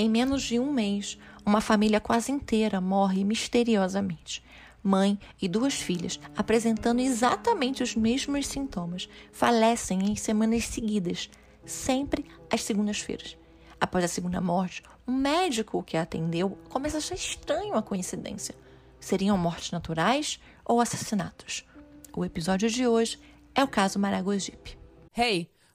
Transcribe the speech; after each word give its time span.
Em 0.00 0.08
menos 0.08 0.44
de 0.44 0.60
um 0.60 0.72
mês, 0.72 1.18
uma 1.44 1.60
família 1.60 1.98
quase 1.98 2.30
inteira 2.30 2.80
morre 2.80 3.24
misteriosamente. 3.24 4.44
Mãe 4.80 5.18
e 5.42 5.48
duas 5.48 5.74
filhas, 5.74 6.20
apresentando 6.36 7.00
exatamente 7.00 7.82
os 7.82 7.96
mesmos 7.96 8.46
sintomas, 8.46 9.08
falecem 9.32 10.08
em 10.08 10.14
semanas 10.14 10.66
seguidas, 10.66 11.28
sempre 11.66 12.24
às 12.48 12.62
segundas-feiras. 12.62 13.36
Após 13.80 14.04
a 14.04 14.08
segunda 14.08 14.40
morte, 14.40 14.84
um 15.04 15.16
médico 15.16 15.82
que 15.82 15.96
a 15.96 16.02
atendeu 16.02 16.56
começa 16.68 16.98
a 16.98 16.98
achar 16.98 17.16
estranho 17.16 17.74
a 17.74 17.82
coincidência. 17.82 18.54
Seriam 19.00 19.36
mortes 19.36 19.72
naturais 19.72 20.38
ou 20.64 20.80
assassinatos? 20.80 21.66
O 22.16 22.24
episódio 22.24 22.70
de 22.70 22.86
hoje 22.86 23.18
é 23.52 23.64
o 23.64 23.68
caso 23.68 23.98
Maragogipe. 23.98 24.78
Hey! 25.12 25.50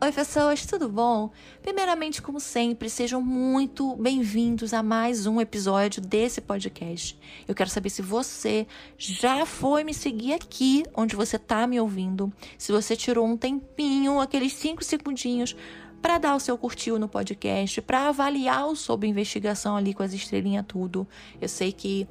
Oi, 0.00 0.10
pessoas, 0.10 0.66
tudo 0.66 0.88
bom? 0.88 1.30
Primeiramente, 1.62 2.20
como 2.20 2.40
sempre, 2.40 2.90
sejam 2.90 3.22
muito 3.22 3.94
bem-vindos 3.94 4.74
a 4.74 4.82
mais 4.82 5.24
um 5.24 5.40
episódio 5.40 6.02
desse 6.02 6.40
podcast. 6.40 7.16
Eu 7.46 7.54
quero 7.54 7.70
saber 7.70 7.90
se 7.90 8.02
você 8.02 8.66
já 8.98 9.46
foi 9.46 9.84
me 9.84 9.94
seguir 9.94 10.34
aqui 10.34 10.82
onde 10.96 11.14
você 11.14 11.38
tá 11.38 11.64
me 11.64 11.80
ouvindo, 11.80 12.32
se 12.58 12.72
você 12.72 12.96
tirou 12.96 13.24
um 13.24 13.36
tempinho, 13.36 14.18
aqueles 14.18 14.52
cinco 14.54 14.82
segundinhos 14.82 15.54
para 16.02 16.18
dar 16.18 16.34
o 16.34 16.40
seu 16.40 16.58
curtiu 16.58 16.98
no 16.98 17.08
podcast, 17.08 17.80
para 17.80 18.08
avaliar 18.08 18.66
o 18.66 18.74
sob 18.74 19.06
investigação 19.06 19.76
ali 19.76 19.94
com 19.94 20.02
as 20.02 20.12
estrelinhas 20.12 20.66
tudo. 20.66 21.06
Eu 21.40 21.48
sei 21.48 21.70
que 21.72 22.06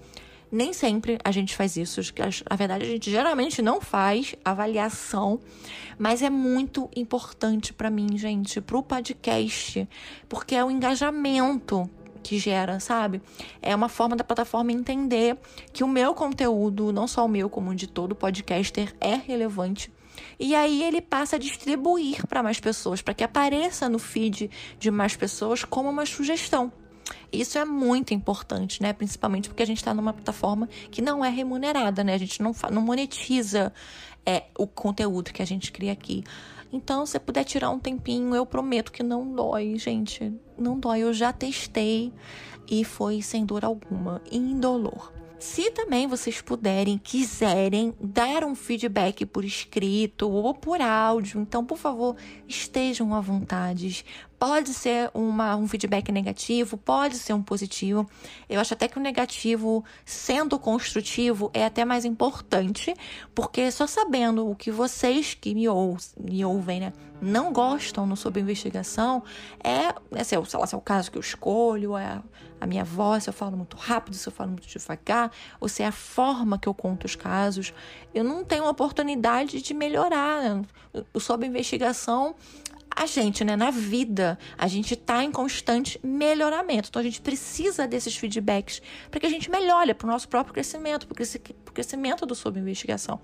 nem 0.54 0.72
sempre 0.72 1.18
a 1.24 1.32
gente 1.32 1.56
faz 1.56 1.76
isso. 1.76 2.00
Na 2.50 2.56
verdade, 2.56 2.86
a 2.86 2.88
gente 2.88 3.10
geralmente 3.10 3.60
não 3.60 3.82
faz 3.82 4.36
avaliação, 4.46 5.40
mas 5.98 6.22
é 6.22 6.30
muito 6.30 6.90
importante 6.96 7.74
para 7.74 7.90
mim, 7.90 8.16
gente, 8.18 8.62
pro 8.62 8.84
podcast, 8.84 9.90
porque 10.30 10.54
é 10.54 10.64
o 10.64 10.70
engajamento 10.70 11.90
que 12.22 12.38
gera, 12.38 12.80
sabe? 12.80 13.20
É 13.62 13.76
uma 13.76 13.90
forma 13.90 14.16
da 14.16 14.24
plataforma 14.24 14.72
entender 14.72 15.38
que 15.74 15.84
o 15.84 15.88
meu 15.88 16.14
conteúdo, 16.14 16.94
não 16.94 17.08
só 17.08 17.26
o 17.26 17.28
meu, 17.28 17.50
como 17.50 17.72
o 17.72 17.76
de 17.76 17.88
todo 17.88 18.16
podcaster, 18.16 18.96
é 19.02 19.16
relevante. 19.16 19.92
E 20.40 20.54
aí 20.54 20.84
ele 20.84 21.02
passa 21.02 21.36
a 21.36 21.40
distribuir 21.40 22.28
para 22.28 22.44
mais 22.44 22.60
pessoas, 22.60 23.02
para 23.02 23.16
que 23.16 23.24
apareça 23.24 23.90
no 23.90 23.98
feed 23.98 24.52
de 24.80 24.92
mais 24.92 25.16
pessoas 25.16 25.64
como 25.64 25.90
uma 25.90 26.06
sugestão. 26.06 26.72
Isso 27.32 27.58
é 27.58 27.66
muito 27.66 28.14
importante, 28.14 28.82
né? 28.82 28.94
Principalmente 28.94 29.50
porque 29.50 29.64
a 29.64 29.66
gente 29.66 29.78
está 29.78 29.94
numa 29.94 30.14
plataforma 30.14 30.70
que 30.92 31.02
não 31.02 31.24
é 31.24 31.30
remunerada, 31.30 32.04
né? 32.04 32.14
A 32.14 32.18
gente 32.18 32.42
não, 32.42 32.56
não 32.72 32.82
monetiza 32.82 33.74
é, 34.26 34.44
o 34.58 34.68
conteúdo 34.68 35.34
que 35.34 35.42
a 35.42 35.46
gente 35.46 35.72
cria 35.72 35.92
aqui. 35.92 36.24
Então, 36.72 37.06
se 37.06 37.20
puder 37.20 37.44
tirar 37.44 37.70
um 37.70 37.80
tempinho, 37.80 38.34
eu 38.34 38.46
prometo 38.46 38.92
que 38.92 39.04
não 39.04 39.34
dói, 39.34 39.78
gente. 39.78 40.34
Não 40.58 40.80
dói. 40.80 41.02
Eu 41.02 41.14
já 41.14 41.32
testei 41.32 42.12
e 42.70 42.84
foi 42.84 43.22
sem 43.22 43.46
dor 43.46 43.64
alguma, 43.64 44.22
indolor. 44.32 45.12
Se 45.44 45.70
também 45.72 46.08
vocês 46.08 46.42
puderem, 46.42 46.98
quiserem 46.98 47.94
dar 48.00 48.46
um 48.46 48.56
feedback 48.56 49.26
por 49.26 49.44
escrito 49.44 50.30
ou 50.30 50.54
por 50.54 50.82
áudio, 50.82 51.42
então, 51.42 51.66
por 51.66 51.78
favor, 51.78 52.16
estejam 52.48 53.14
à 53.14 53.20
vontade. 53.20 54.06
Pode 54.46 54.74
ser 54.74 55.10
uma, 55.14 55.56
um 55.56 55.70
feedback 55.70 56.12
negativo, 56.12 56.76
pode 56.76 57.16
ser 57.16 57.32
um 57.32 57.42
positivo. 57.42 58.06
Eu 58.50 58.60
acho 58.60 58.74
até 58.74 58.90
que 58.90 58.98
o 58.98 59.02
negativo, 59.02 59.86
sendo 60.04 60.60
construtivo, 60.60 61.50
é 61.54 61.64
até 61.64 61.86
mais 61.86 62.04
importante, 62.04 62.94
porque 63.34 63.72
só 63.72 63.88
sabendo 63.88 64.46
o 64.46 64.54
que 64.54 64.70
vocês 64.70 65.34
que 65.34 65.56
me, 65.56 65.70
ou, 65.70 65.96
me 66.20 66.44
ouvem, 66.44 66.82
né, 66.82 66.94
não 67.22 67.54
gostam 67.54 68.06
no 68.06 68.18
Sob 68.18 68.38
Investigação, 68.38 69.24
é, 69.64 69.96
é 70.12 70.24
sei 70.26 70.38
lá, 70.38 70.68
se 70.68 70.76
é 70.76 70.78
o 70.78 70.82
caso 70.82 71.10
que 71.10 71.18
eu 71.18 71.22
escolho, 71.22 71.96
é 71.96 72.22
a 72.60 72.68
minha 72.68 72.84
voz, 72.84 73.24
se 73.24 73.30
eu 73.30 73.34
falo 73.34 73.56
muito 73.56 73.78
rápido, 73.78 74.16
se 74.16 74.28
eu 74.28 74.34
falo 74.34 74.50
muito 74.50 74.68
devagar, 74.68 75.32
ou 75.58 75.70
se 75.70 75.84
é 75.84 75.88
a 75.88 75.92
forma 75.94 76.60
que 76.60 76.68
eu 76.68 76.74
conto 76.74 77.06
os 77.06 77.16
casos. 77.16 77.74
Eu 78.14 78.26
não 78.26 78.44
tenho 78.44 78.68
oportunidade 78.68 79.62
de 79.62 79.74
melhorar. 79.74 80.62
O 81.14 81.20
Sob 81.22 81.48
Investigação 81.48 82.36
a 82.96 83.06
gente, 83.06 83.44
né, 83.44 83.56
na 83.56 83.72
vida, 83.72 84.38
a 84.58 84.68
gente 84.68 84.96
tá 84.96 85.24
em 85.24 85.32
constante 85.32 86.00
melhoramento. 86.04 86.90
Então 86.90 87.00
a 87.00 87.04
gente 87.04 87.22
precisa 87.22 87.88
desses 87.88 88.16
feedbacks 88.16 88.82
para 89.10 89.20
que 89.20 89.26
a 89.26 89.30
gente 89.30 89.50
melhore 89.50 89.94
para 89.94 90.08
o 90.08 90.12
nosso 90.12 90.28
próprio 90.28 90.54
crescimento, 90.54 91.08
para 91.08 91.14
o 91.14 91.72
crescimento 91.72 92.26
do 92.26 92.36
sob 92.36 92.60
investigação. 92.60 93.20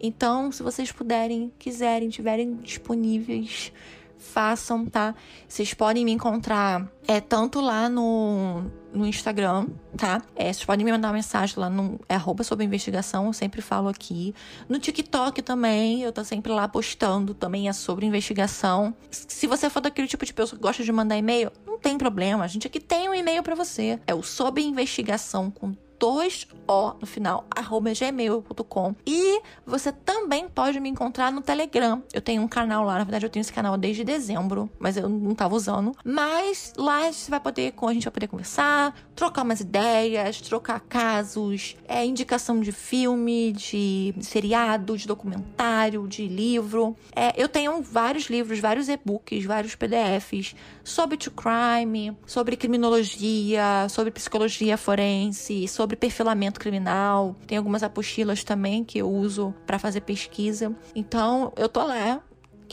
Então, 0.00 0.50
se 0.50 0.62
vocês 0.62 0.90
puderem, 0.90 1.52
quiserem, 1.58 2.08
tiverem 2.08 2.56
disponíveis, 2.56 3.72
façam, 4.18 4.86
tá? 4.86 5.14
Vocês 5.46 5.72
podem 5.74 6.04
me 6.04 6.12
encontrar 6.12 6.90
é 7.06 7.20
tanto 7.20 7.60
lá 7.60 7.88
no, 7.88 8.64
no 8.94 9.06
Instagram, 9.06 9.66
tá? 9.96 10.22
É, 10.36 10.44
vocês 10.44 10.64
podem 10.64 10.84
me 10.84 10.92
mandar 10.92 11.08
uma 11.08 11.14
mensagem 11.14 11.58
lá 11.58 11.68
no 11.68 12.00
é, 12.08 12.14
arroba 12.14 12.44
sobre 12.44 12.64
investigação, 12.64 13.26
eu 13.26 13.32
sempre 13.32 13.60
falo 13.60 13.88
aqui. 13.88 14.34
No 14.68 14.78
TikTok 14.78 15.42
também, 15.42 16.02
eu 16.02 16.12
tô 16.12 16.24
sempre 16.24 16.52
lá 16.52 16.68
postando, 16.68 17.34
também 17.34 17.68
é 17.68 17.72
sobre 17.72 18.06
investigação. 18.06 18.94
Se 19.10 19.46
você 19.46 19.68
for 19.68 19.80
daquele 19.80 20.06
tipo 20.06 20.24
de 20.24 20.32
pessoa 20.32 20.56
que 20.56 20.62
gosta 20.62 20.82
de 20.82 20.92
mandar 20.92 21.16
e-mail, 21.16 21.50
não 21.66 21.78
tem 21.78 21.98
problema, 21.98 22.44
a 22.44 22.48
gente 22.48 22.66
aqui 22.66 22.80
tem 22.80 23.08
um 23.08 23.14
e-mail 23.14 23.42
para 23.42 23.54
você. 23.54 23.98
É 24.06 24.14
o 24.14 24.22
sobre 24.22 24.62
investigação 24.62 25.50
com 25.50 25.74
2O 26.00 26.96
no 27.00 27.06
final, 27.06 27.46
arroba 27.54 27.92
gmail.com. 27.92 28.94
E 29.06 29.40
você 29.66 29.92
também 29.92 30.48
pode 30.48 30.80
me 30.80 30.88
encontrar 30.88 31.32
no 31.32 31.40
Telegram. 31.40 32.02
Eu 32.12 32.20
tenho 32.20 32.42
um 32.42 32.48
canal 32.48 32.84
lá, 32.84 32.98
na 32.98 33.04
verdade 33.04 33.26
eu 33.26 33.30
tenho 33.30 33.42
esse 33.42 33.52
canal 33.52 33.76
desde 33.76 34.04
dezembro, 34.04 34.70
mas 34.78 34.96
eu 34.96 35.08
não 35.08 35.34
tava 35.34 35.54
usando. 35.54 35.96
Mas 36.04 36.72
lá 36.76 37.10
você 37.10 37.30
vai 37.30 37.40
poder, 37.40 37.74
a 37.80 37.92
gente 37.92 38.04
vai 38.04 38.12
poder 38.12 38.28
conversar, 38.28 38.94
trocar 39.14 39.42
umas 39.42 39.60
ideias, 39.60 40.40
trocar 40.40 40.80
casos, 40.80 41.76
é, 41.86 42.04
indicação 42.04 42.60
de 42.60 42.72
filme, 42.72 43.52
de 43.52 44.14
seriado, 44.20 44.96
de 44.96 45.06
documentário, 45.06 46.06
de 46.08 46.26
livro. 46.26 46.96
É, 47.14 47.32
eu 47.40 47.48
tenho 47.48 47.82
vários 47.82 48.24
livros, 48.24 48.58
vários 48.58 48.88
e-books, 48.88 49.44
vários 49.44 49.74
PDFs 49.74 50.54
sobre 50.84 51.16
true 51.16 51.34
crime, 51.34 52.16
sobre 52.26 52.56
criminologia, 52.56 53.86
sobre 53.88 54.10
psicologia 54.10 54.76
forense, 54.76 55.66
sobre 55.66 55.96
perfilamento 55.96 56.60
criminal. 56.60 57.34
Tem 57.46 57.58
algumas 57.58 57.82
apostilas 57.82 58.44
também 58.44 58.84
que 58.84 58.98
eu 58.98 59.10
uso 59.10 59.54
para 59.66 59.78
fazer 59.78 60.02
pesquisa. 60.02 60.76
Então, 60.94 61.52
eu 61.56 61.68
tô 61.68 61.82
lá 61.82 62.22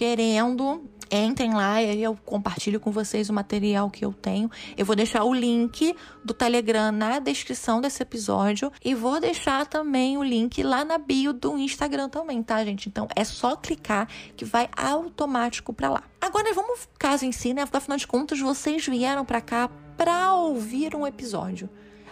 querendo 0.01 0.81
entrem 1.11 1.53
lá 1.53 1.79
e 1.79 2.01
eu 2.01 2.17
compartilho 2.25 2.79
com 2.79 2.89
vocês 2.89 3.29
o 3.29 3.33
material 3.33 3.87
que 3.87 4.03
eu 4.03 4.11
tenho. 4.11 4.49
Eu 4.75 4.83
vou 4.83 4.95
deixar 4.95 5.23
o 5.23 5.31
link 5.31 5.95
do 6.25 6.33
Telegram 6.33 6.91
na 6.91 7.19
descrição 7.19 7.79
desse 7.79 8.01
episódio 8.01 8.71
e 8.83 8.95
vou 8.95 9.19
deixar 9.19 9.67
também 9.67 10.17
o 10.17 10.23
link 10.23 10.63
lá 10.63 10.83
na 10.83 10.97
bio 10.97 11.33
do 11.33 11.55
Instagram 11.55 12.09
também, 12.09 12.41
tá, 12.41 12.65
gente? 12.65 12.89
Então 12.89 13.07
é 13.15 13.23
só 13.23 13.55
clicar 13.55 14.07
que 14.35 14.43
vai 14.43 14.67
automático 14.75 15.71
para 15.71 15.87
lá. 15.87 16.03
Agora 16.19 16.51
vamos 16.51 16.89
caso 16.97 17.23
em 17.23 17.31
si, 17.31 17.53
né? 17.53 17.63
Afinal 17.71 17.99
de 17.99 18.07
contas, 18.07 18.39
vocês 18.39 18.83
vieram 18.83 19.23
para 19.23 19.39
cá 19.39 19.69
para 19.95 20.33
ouvir 20.33 20.95
um 20.95 21.05
episódio. 21.05 21.69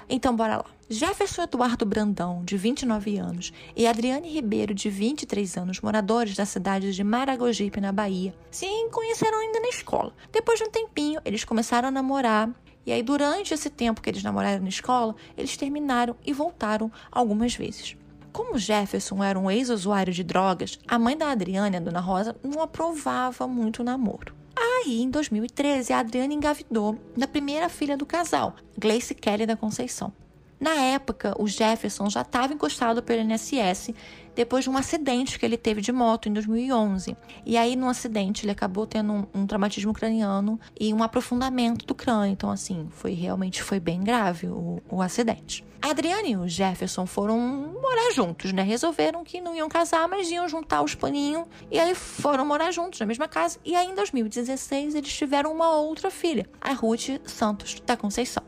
Então 0.10 0.36
bora 0.36 0.58
lá. 0.58 0.66
Jefferson 0.90 1.44
Eduardo 1.44 1.86
Brandão, 1.86 2.44
de 2.44 2.58
29 2.58 3.18
anos, 3.20 3.54
e 3.76 3.86
Adriane 3.86 4.28
Ribeiro, 4.28 4.74
de 4.74 4.90
23 4.90 5.56
anos, 5.56 5.82
moradores 5.82 6.36
da 6.36 6.48
cidade 6.48 6.96
de 6.96 7.04
Maragogipe, 7.04 7.80
na 7.80 7.92
Bahia, 7.92 8.34
se 8.50 8.66
conheceram 8.92 9.38
ainda 9.40 9.60
na 9.60 9.70
escola. 9.70 10.12
Depois 10.32 10.58
de 10.58 10.66
um 10.66 10.72
tempinho, 10.72 11.22
eles 11.24 11.44
começaram 11.44 11.90
a 11.90 11.92
namorar. 11.92 12.50
E 12.88 12.92
aí, 12.92 13.04
durante 13.04 13.54
esse 13.54 13.70
tempo 13.70 14.02
que 14.02 14.10
eles 14.10 14.24
namoraram 14.24 14.64
na 14.64 14.70
escola, 14.70 15.16
eles 15.38 15.56
terminaram 15.56 16.16
e 16.26 16.34
voltaram 16.34 16.92
algumas 17.12 17.54
vezes. 17.54 17.96
Como 18.34 18.58
Jefferson 18.58 19.24
era 19.24 19.38
um 19.38 19.52
ex-usuário 19.52 20.12
de 20.12 20.24
drogas, 20.24 20.80
a 20.88 20.98
mãe 20.98 21.16
da 21.16 21.30
Adriane, 21.30 21.78
a 21.78 21.80
dona 21.80 22.00
Rosa, 22.00 22.36
não 22.44 22.64
aprovava 22.64 23.48
muito 23.48 23.82
o 23.82 23.86
namoro. 23.86 24.39
Aí, 24.62 25.02
em 25.02 25.10
2013, 25.10 25.94
a 25.94 26.00
Adriana 26.00 26.34
engravidou 26.34 27.00
da 27.16 27.28
primeira 27.28 27.70
filha 27.70 27.96
do 27.96 28.06
casal, 28.06 28.56
Gleice 28.78 29.16
Kelly 29.16 29.46
da 29.46 29.56
Conceição. 29.56 30.12
Na 30.60 30.76
época, 30.76 31.34
o 31.40 31.48
Jefferson 31.48 32.10
já 32.10 32.22
estava 32.22 32.54
encostado 32.54 33.02
pelo 33.02 33.22
INSS 33.22 33.94
depois 34.40 34.64
de 34.64 34.70
um 34.70 34.78
acidente 34.78 35.38
que 35.38 35.46
ele 35.46 35.58
teve 35.58 35.82
de 35.82 35.92
moto 35.92 36.30
em 36.30 36.32
2011. 36.32 37.14
E 37.46 37.58
aí, 37.58 37.76
no 37.76 37.90
acidente, 37.90 38.46
ele 38.46 38.54
acabou 38.54 38.88
tendo 38.88 39.12
um, 39.12 39.26
um 39.34 39.46
traumatismo 39.46 39.92
craniano 39.92 40.58
e 40.80 40.94
um 40.94 41.04
aprofundamento 41.04 41.86
do 41.86 41.94
crânio. 41.94 42.32
Então, 42.32 42.50
assim, 42.50 42.88
foi 42.90 43.12
realmente 43.12 43.62
foi 43.62 43.82
bem 43.82 44.02
grave 44.02 44.48
o, 44.48 44.82
o 44.90 45.02
acidente. 45.02 45.66
A 45.82 45.90
Adriane 45.90 46.32
e 46.32 46.38
o 46.38 46.48
Jefferson 46.48 47.06
foram 47.06 47.38
morar 47.82 48.14
juntos, 48.14 48.54
né? 48.54 48.64
Resolveram 48.64 49.26
que 49.26 49.42
não 49.42 49.54
iam 49.54 49.68
casar, 49.68 50.08
mas 50.08 50.32
iam 50.32 50.48
juntar 50.48 50.84
os 50.84 50.96
paninhos. 50.96 51.46
E 51.70 51.78
aí 51.78 51.94
foram 51.94 52.46
morar 52.46 52.72
juntos 52.72 52.98
na 52.98 53.06
mesma 53.06 53.28
casa. 53.28 53.60
E 53.66 53.76
aí, 53.76 53.88
em 53.88 53.96
2016, 53.96 54.96
eles 54.96 55.14
tiveram 55.14 55.52
uma 55.52 55.76
outra 55.76 56.10
filha, 56.10 56.46
a 56.62 56.72
Ruth 56.72 57.20
Santos 57.26 57.82
da 57.86 57.98
Conceição. 57.98 58.44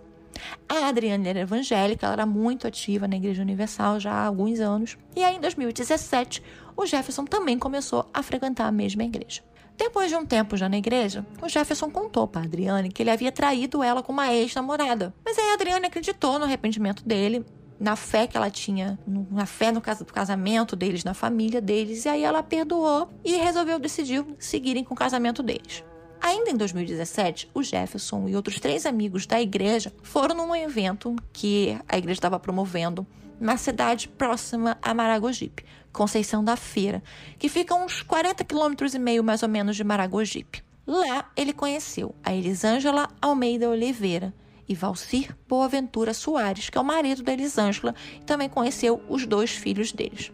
A 0.68 0.88
Adriane 0.88 1.28
era 1.28 1.40
evangélica, 1.40 2.06
ela 2.06 2.14
era 2.14 2.26
muito 2.26 2.68
ativa 2.68 3.08
na 3.08 3.16
Igreja 3.16 3.42
Universal 3.42 4.00
já 4.00 4.12
há 4.12 4.26
alguns 4.26 4.60
anos. 4.60 4.98
E 5.16 5.24
aí, 5.24 5.36
em 5.36 5.40
2017, 5.40 6.42
o 6.76 6.86
Jefferson 6.86 7.26
também 7.26 7.60
começou 7.60 8.10
a 8.14 8.24
frequentar 8.24 8.68
a 8.68 8.72
mesma 8.72 9.04
igreja. 9.04 9.42
Depois 9.78 10.10
de 10.10 10.16
um 10.16 10.26
tempo 10.26 10.56
já 10.56 10.70
na 10.70 10.78
igreja, 10.78 11.26
o 11.42 11.50
Jefferson 11.50 11.90
contou 11.90 12.28
para 12.28 12.44
Adriane 12.44 12.90
que 12.90 13.02
ele 13.02 13.10
havia 13.10 13.32
traído 13.32 13.82
ela 13.82 14.04
com 14.04 14.12
uma 14.12 14.32
ex-namorada. 14.32 15.14
Mas 15.26 15.38
aí 15.38 15.50
a 15.50 15.54
Adriane 15.54 15.88
acreditou 15.88 16.38
no 16.38 16.46
arrependimento 16.46 17.04
dele, 17.04 17.44
na 17.80 17.96
fé 17.96 18.28
que 18.28 18.38
ela 18.38 18.52
tinha, 18.52 19.00
na 19.08 19.48
fé 19.48 19.72
no 19.72 19.82
casamento 19.82 20.76
deles, 20.76 21.04
na 21.04 21.16
família 21.16 21.60
deles, 21.60 22.06
e 22.06 22.10
aí 22.10 22.24
ela 22.24 22.44
perdoou 22.44 23.10
e 23.26 23.36
resolveu 23.38 23.80
decidir 23.80 24.24
seguirem 24.38 24.84
com 24.84 24.94
o 24.94 24.98
casamento 24.98 25.42
deles. 25.42 25.84
Ainda 26.22 26.52
em 26.52 26.56
2017, 26.56 27.50
o 27.52 27.64
Jefferson 27.64 28.30
e 28.30 28.36
outros 28.36 28.60
três 28.60 28.86
amigos 28.86 29.26
da 29.26 29.42
igreja 29.42 29.92
foram 30.04 30.36
num 30.36 30.56
evento 30.56 31.16
que 31.34 31.76
a 31.90 31.98
igreja 31.98 32.20
estava 32.20 32.40
promovendo 32.40 33.08
na 33.40 33.58
cidade 33.58 34.08
próxima 34.08 34.78
a 34.84 34.94
Maragogipe, 34.94 35.66
Conceição 35.92 36.44
da 36.44 36.56
Feira, 36.56 37.02
que 37.40 37.50
fica 37.50 37.74
uns 37.74 38.04
40 38.04 38.44
quilômetros 38.44 38.94
e 38.94 39.00
meio 39.00 39.24
mais 39.24 39.42
ou 39.42 39.50
menos 39.50 39.76
de 39.76 39.84
Maragogipe. 39.84 40.64
Lá 40.86 41.28
ele 41.36 41.54
conheceu 41.54 42.14
a 42.24 42.32
Elisângela 42.32 43.10
Almeida 43.20 43.68
Oliveira 43.68 44.32
e 44.70 44.76
Valcir 44.76 45.36
Boaventura 45.50 46.14
Soares, 46.14 46.70
que 46.70 46.78
é 46.78 46.82
o 46.82 46.86
marido 46.86 47.24
da 47.24 47.34
Elisângela, 47.34 47.96
e 48.22 48.24
também 48.24 48.48
conheceu 48.48 49.02
os 49.10 49.26
dois 49.26 49.50
filhos 49.50 49.92
deles 49.92 50.32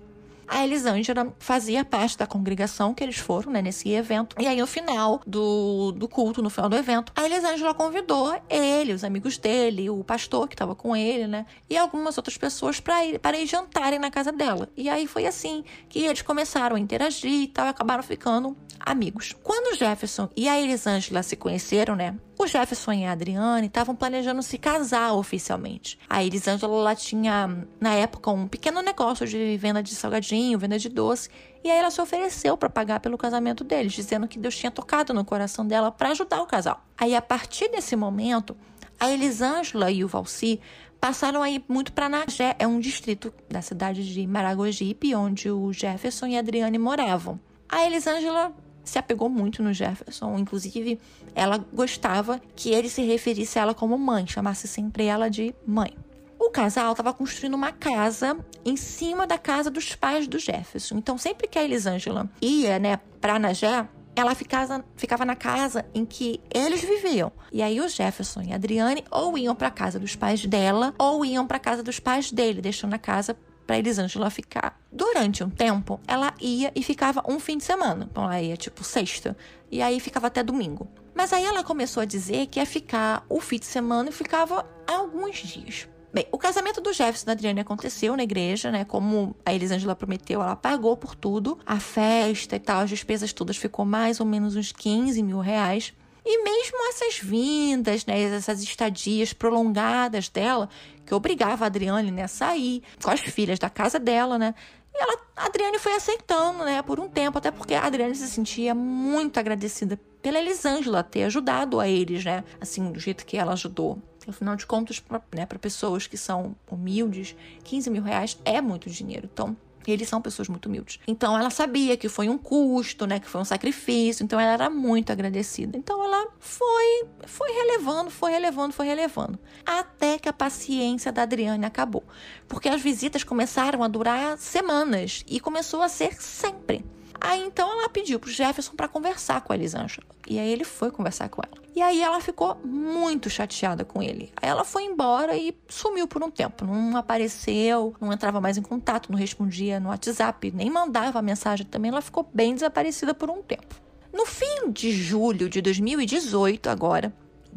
a 0.48 0.64
Elisângela 0.64 1.36
fazia 1.40 1.84
parte 1.84 2.18
da 2.18 2.26
congregação 2.26 2.94
que 2.94 3.04
eles 3.04 3.18
foram, 3.18 3.52
né, 3.52 3.62
nesse 3.62 3.90
evento. 3.92 4.36
E 4.40 4.48
aí, 4.48 4.60
no 4.60 4.68
final 4.68 5.22
do, 5.26 5.92
do 5.92 6.08
culto, 6.08 6.42
no 6.42 6.50
final 6.50 6.70
do 6.70 6.76
evento, 6.76 7.12
a 7.16 7.26
Elisângela 7.26 7.74
convidou 7.74 8.40
ele, 8.50 8.94
os 8.94 9.04
amigos 9.04 9.38
dele, 9.38 9.90
o 9.90 10.04
pastor 10.04 10.48
que 10.48 10.56
estava 10.56 10.76
com 10.76 10.96
ele, 10.96 11.28
né, 11.28 11.46
e 11.70 11.78
algumas 11.78 12.18
outras 12.18 12.38
pessoas 12.38 12.80
para 12.80 13.06
ir, 13.06 13.20
para 13.20 13.38
ir 13.38 13.46
jantarem 13.46 14.00
na 14.00 14.10
casa 14.10 14.32
dela. 14.32 14.70
E 14.76 14.90
aí 14.90 15.08
foi 15.08 15.26
assim 15.26 15.64
que 15.90 16.00
eles 16.00 16.22
começaram 16.22 16.76
a 16.76 16.80
interagir 16.80 17.44
e 17.44 17.48
tal, 17.48 17.68
e 17.68 17.70
acabaram 17.70 18.04
ficando 18.04 18.56
amigos. 18.80 19.36
Quando 19.44 19.78
Jefferson 19.78 20.30
e 20.36 20.48
a 20.48 20.60
Elisângela 20.60 21.24
se 21.24 21.36
conheceram, 21.36 21.96
né, 21.96 22.16
o 22.38 22.46
Jefferson 22.46 22.94
e 22.94 23.06
a 23.06 23.12
Adriane 23.12 23.68
estavam 23.68 23.96
planejando 23.96 24.44
se 24.44 24.58
casar 24.58 25.14
oficialmente. 25.14 25.98
A 26.08 26.24
Elisângela 26.24 26.74
ela 26.76 26.96
tinha, 26.96 27.66
na 27.80 27.94
época, 27.94 28.30
um 28.30 28.48
pequeno 28.48 28.82
negócio 28.82 29.26
de 29.26 29.58
venda 29.58 29.82
de 29.82 29.96
salgadinho, 29.96 30.60
venda 30.60 30.78
de 30.78 30.88
doce, 30.88 31.30
e 31.64 31.72
aí 31.72 31.78
ela 31.78 31.90
se 31.90 32.00
ofereceu 32.00 32.56
para 32.56 32.70
pagar 32.70 33.00
pelo 33.00 33.18
casamento 33.18 33.64
deles, 33.64 33.94
dizendo 33.94 34.28
que 34.28 34.38
Deus 34.38 34.56
tinha 34.56 34.72
tocado 34.72 35.14
no 35.14 35.26
coração 35.26 35.66
dela 35.66 35.92
para 35.92 36.12
ajudar 36.12 36.42
o 36.42 36.46
casal. 36.46 36.86
Aí, 36.98 37.16
a 37.16 37.22
partir 37.22 37.70
desse 37.70 37.96
momento, 37.96 38.56
a 39.00 39.10
Elisângela 39.10 39.90
e 39.90 40.04
o 40.04 40.08
Valci 40.08 40.60
passaram 41.00 41.42
a 41.42 41.50
ir 41.50 41.64
muito 41.68 41.92
para 41.92 42.10
Nagé, 42.10 42.56
é 42.60 42.68
um 42.68 42.80
distrito 42.80 43.34
da 43.50 43.62
cidade 43.62 44.14
de 44.14 44.28
Maragogipe, 44.28 45.16
onde 45.16 45.50
o 45.50 45.74
Jefferson 45.74 46.28
e 46.28 46.36
a 46.36 46.40
Adriane 46.40 46.78
moravam. 46.78 47.40
A 47.70 47.86
Elisângela 47.86 48.54
se 48.90 49.00
apegou 49.00 49.30
muito 49.30 49.62
no 49.62 49.74
Jefferson. 49.74 50.38
Inclusive, 50.38 51.00
ela 51.36 51.58
gostava 51.74 52.42
que 52.56 52.72
ele 52.72 52.90
se 52.90 53.02
referisse 53.02 53.60
a 53.60 53.64
ela 53.64 53.74
como 53.74 53.98
mãe, 53.98 54.26
chamasse 54.28 54.68
sempre 54.68 55.06
ela 55.06 55.30
de 55.30 55.54
mãe. 55.66 55.94
O 56.40 56.50
casal 56.50 56.92
estava 56.92 57.14
construindo 57.14 57.56
uma 57.56 57.72
casa 57.72 58.38
em 58.64 58.78
cima 58.78 59.26
da 59.26 59.38
casa 59.38 59.72
dos 59.72 59.96
pais 59.96 60.28
do 60.28 60.38
Jefferson. 60.38 60.98
Então, 60.98 61.18
sempre 61.18 61.48
que 61.48 61.58
a 61.58 61.64
Elisângela 61.64 62.30
ia, 62.42 62.78
né, 62.78 63.00
para 63.20 63.40
Nagé, 63.40 63.88
ela 64.16 64.34
ficava, 64.34 64.84
ficava 64.96 65.26
na 65.26 65.36
casa 65.36 65.86
em 65.94 66.06
que 66.06 66.40
eles 66.54 66.82
viviam. 66.82 67.32
E 67.52 67.62
aí 67.62 67.80
o 67.80 67.88
Jefferson 67.88 68.42
e 68.42 68.52
a 68.52 68.56
Adriane 68.56 69.04
ou 69.12 69.38
iam 69.38 69.56
para 69.56 69.70
casa 69.70 70.00
dos 70.00 70.16
pais 70.16 70.46
dela 70.46 70.94
ou 70.98 71.24
iam 71.24 71.46
para 71.46 71.60
casa 71.60 71.84
dos 71.84 72.00
pais 72.00 72.32
dele, 72.32 72.62
deixando 72.62 72.94
a 72.94 72.98
casa 72.98 73.38
para 73.68 73.78
Elisângela 73.78 74.30
ficar. 74.30 74.80
Durante 74.92 75.44
um 75.44 75.50
tempo, 75.50 76.00
ela 76.08 76.34
ia 76.40 76.72
e 76.74 76.82
ficava 76.82 77.22
um 77.28 77.38
fim 77.40 77.58
de 77.58 77.66
semana. 77.66 78.08
Então 78.10 78.24
ela 78.24 78.42
ia 78.42 78.56
tipo 78.56 78.84
sexta 78.84 79.38
e 79.70 79.82
aí 79.82 80.00
ficava 80.00 80.28
até 80.28 80.42
domingo. 80.42 80.88
Mas 81.14 81.34
aí 81.34 81.44
ela 81.44 81.64
começou 81.64 82.02
a 82.02 82.06
dizer 82.06 82.48
que 82.48 82.60
ia 82.60 82.66
ficar 82.66 83.26
o 83.28 83.42
fim 83.42 83.60
de 83.60 83.66
semana 83.66 84.10
e 84.10 84.14
ficava 84.14 84.66
alguns 84.88 85.38
dias. 85.38 85.88
Bem, 86.14 86.26
o 86.32 86.38
casamento 86.38 86.80
do 86.80 86.94
Jefferson 86.94 87.26
e 87.26 87.28
da 87.28 87.32
Adriane 87.34 87.60
aconteceu 87.60 88.16
na 88.16 88.24
igreja, 88.24 88.72
né? 88.72 88.86
Como 88.86 89.36
a 89.46 89.54
Elisângela 89.54 89.96
prometeu, 89.96 90.42
ela 90.42 90.56
pagou 90.56 90.96
por 90.96 91.14
tudo. 91.14 91.60
A 91.66 91.80
festa 91.80 92.56
e 92.56 92.60
tal, 92.60 92.82
as 92.82 92.90
despesas 92.90 93.34
todas 93.34 93.58
ficou 93.58 93.84
mais 93.84 94.20
ou 94.20 94.26
menos 94.26 94.56
uns 94.56 94.72
15 94.72 95.22
mil 95.22 95.40
reais. 95.40 95.94
E 96.30 96.44
mesmo 96.44 96.90
essas 96.90 97.20
vindas, 97.20 98.06
né, 98.06 98.22
essas 98.22 98.62
estadias 98.62 99.32
prolongadas 99.32 100.28
dela, 100.28 100.68
que 101.06 101.14
obrigava 101.14 101.64
a 101.64 101.68
Adriane 101.68 102.12
né, 102.12 102.24
a 102.24 102.28
sair 102.28 102.84
com 103.02 103.10
as 103.10 103.22
filhas 103.22 103.58
da 103.58 103.70
casa 103.70 103.98
dela, 103.98 104.38
né? 104.38 104.54
Ela, 104.94 105.18
a 105.38 105.46
Adriane 105.46 105.80
foi 105.80 105.94
aceitando, 105.94 106.66
né, 106.66 106.82
por 106.82 107.00
um 107.00 107.08
tempo, 107.08 107.38
até 107.38 107.50
porque 107.50 107.74
a 107.74 107.86
Adriane 107.86 108.14
se 108.14 108.28
sentia 108.28 108.76
muito 108.76 109.40
agradecida 109.40 109.98
pela 110.22 110.38
Elisângela 110.38 111.02
ter 111.02 111.24
ajudado 111.24 111.80
a 111.80 111.88
eles, 111.88 112.26
né? 112.26 112.44
Assim, 112.60 112.92
do 112.92 113.00
jeito 113.00 113.26
que 113.26 113.38
ela 113.38 113.54
ajudou. 113.54 113.98
Afinal 114.28 114.58
de 114.58 114.66
contas, 114.66 115.00
para 115.00 115.22
né, 115.34 115.46
pessoas 115.46 116.08
que 116.08 116.18
são 116.18 116.58
humildes, 116.70 117.38
15 117.64 117.90
mil 117.90 118.04
reais 118.04 118.38
é 118.44 118.60
muito 118.60 118.90
dinheiro. 118.90 119.30
Então, 119.32 119.56
eles 119.92 120.08
são 120.10 120.22
pessoas 120.22 120.48
muito 120.48 120.68
humildes. 120.68 121.00
Então 121.08 121.38
ela 121.38 121.50
sabia 121.50 121.98
que 121.98 122.10
foi 122.10 122.30
um 122.30 122.38
custo, 122.38 123.06
né, 123.06 123.20
que 123.20 123.28
foi 123.28 123.42
um 123.42 123.46
sacrifício, 123.46 124.24
então 124.24 124.40
ela 124.40 124.54
era 124.54 124.70
muito 124.70 125.12
agradecida. 125.12 125.78
Então 125.78 126.04
ela 126.04 126.28
foi 126.40 127.06
foi 127.26 127.52
relevando, 127.52 128.10
foi 128.10 128.32
relevando, 128.32 128.74
foi 128.74 128.86
relevando, 128.86 129.40
até 129.66 130.18
que 130.18 130.30
a 130.30 130.34
paciência 130.34 131.12
da 131.12 131.24
Adriane 131.24 131.66
acabou, 131.66 132.04
porque 132.48 132.70
as 132.70 132.82
visitas 132.82 133.24
começaram 133.24 133.84
a 133.84 133.88
durar 133.88 134.38
semanas 134.38 135.24
e 135.28 135.40
começou 135.40 135.82
a 135.82 135.90
ser 135.90 136.14
sempre. 136.22 136.84
Aí 137.20 137.42
então 137.42 137.72
ela 137.72 137.90
pediu 137.90 138.20
pro 138.20 138.30
Jefferson 138.30 138.74
para 138.76 138.88
conversar 138.88 139.42
com 139.42 139.54
a 139.54 139.56
Elisângela. 139.56 140.06
E 140.28 140.40
aí 140.40 140.50
ele 140.50 140.64
foi 140.64 140.92
conversar 140.92 141.30
com 141.30 141.42
ela. 141.46 141.58
E 141.76 141.82
aí 141.82 142.02
ela 142.02 142.20
ficou 142.20 142.56
muito 142.64 143.30
chateada 143.30 143.86
com 143.86 144.02
ele. 144.02 144.32
Aí 144.42 144.50
ela 144.50 144.64
foi 144.64 144.84
embora 144.84 145.38
e 145.38 145.56
sumiu 145.68 146.08
por 146.08 146.24
um 146.24 146.32
tempo. 146.32 146.66
Não 146.66 146.98
apareceu, 146.98 147.96
não 148.02 148.12
entrava 148.12 148.42
mais 148.42 148.58
em 148.58 148.62
contato, 148.62 149.12
não 149.12 149.18
respondia 149.18 149.80
no 149.80 149.90
WhatsApp, 149.90 150.52
nem 150.52 150.70
mandava 150.70 151.22
mensagem 151.22 151.66
também. 151.66 151.92
Ela 151.92 152.02
ficou 152.02 152.28
bem 152.34 152.54
desaparecida 152.54 153.14
por 153.14 153.30
um 153.30 153.42
tempo. 153.42 153.76
No 154.12 154.26
fim 154.26 154.72
de 154.72 154.92
julho 154.92 155.48
de 155.48 155.62
2018, 155.62 156.70
agora, 156.70 157.14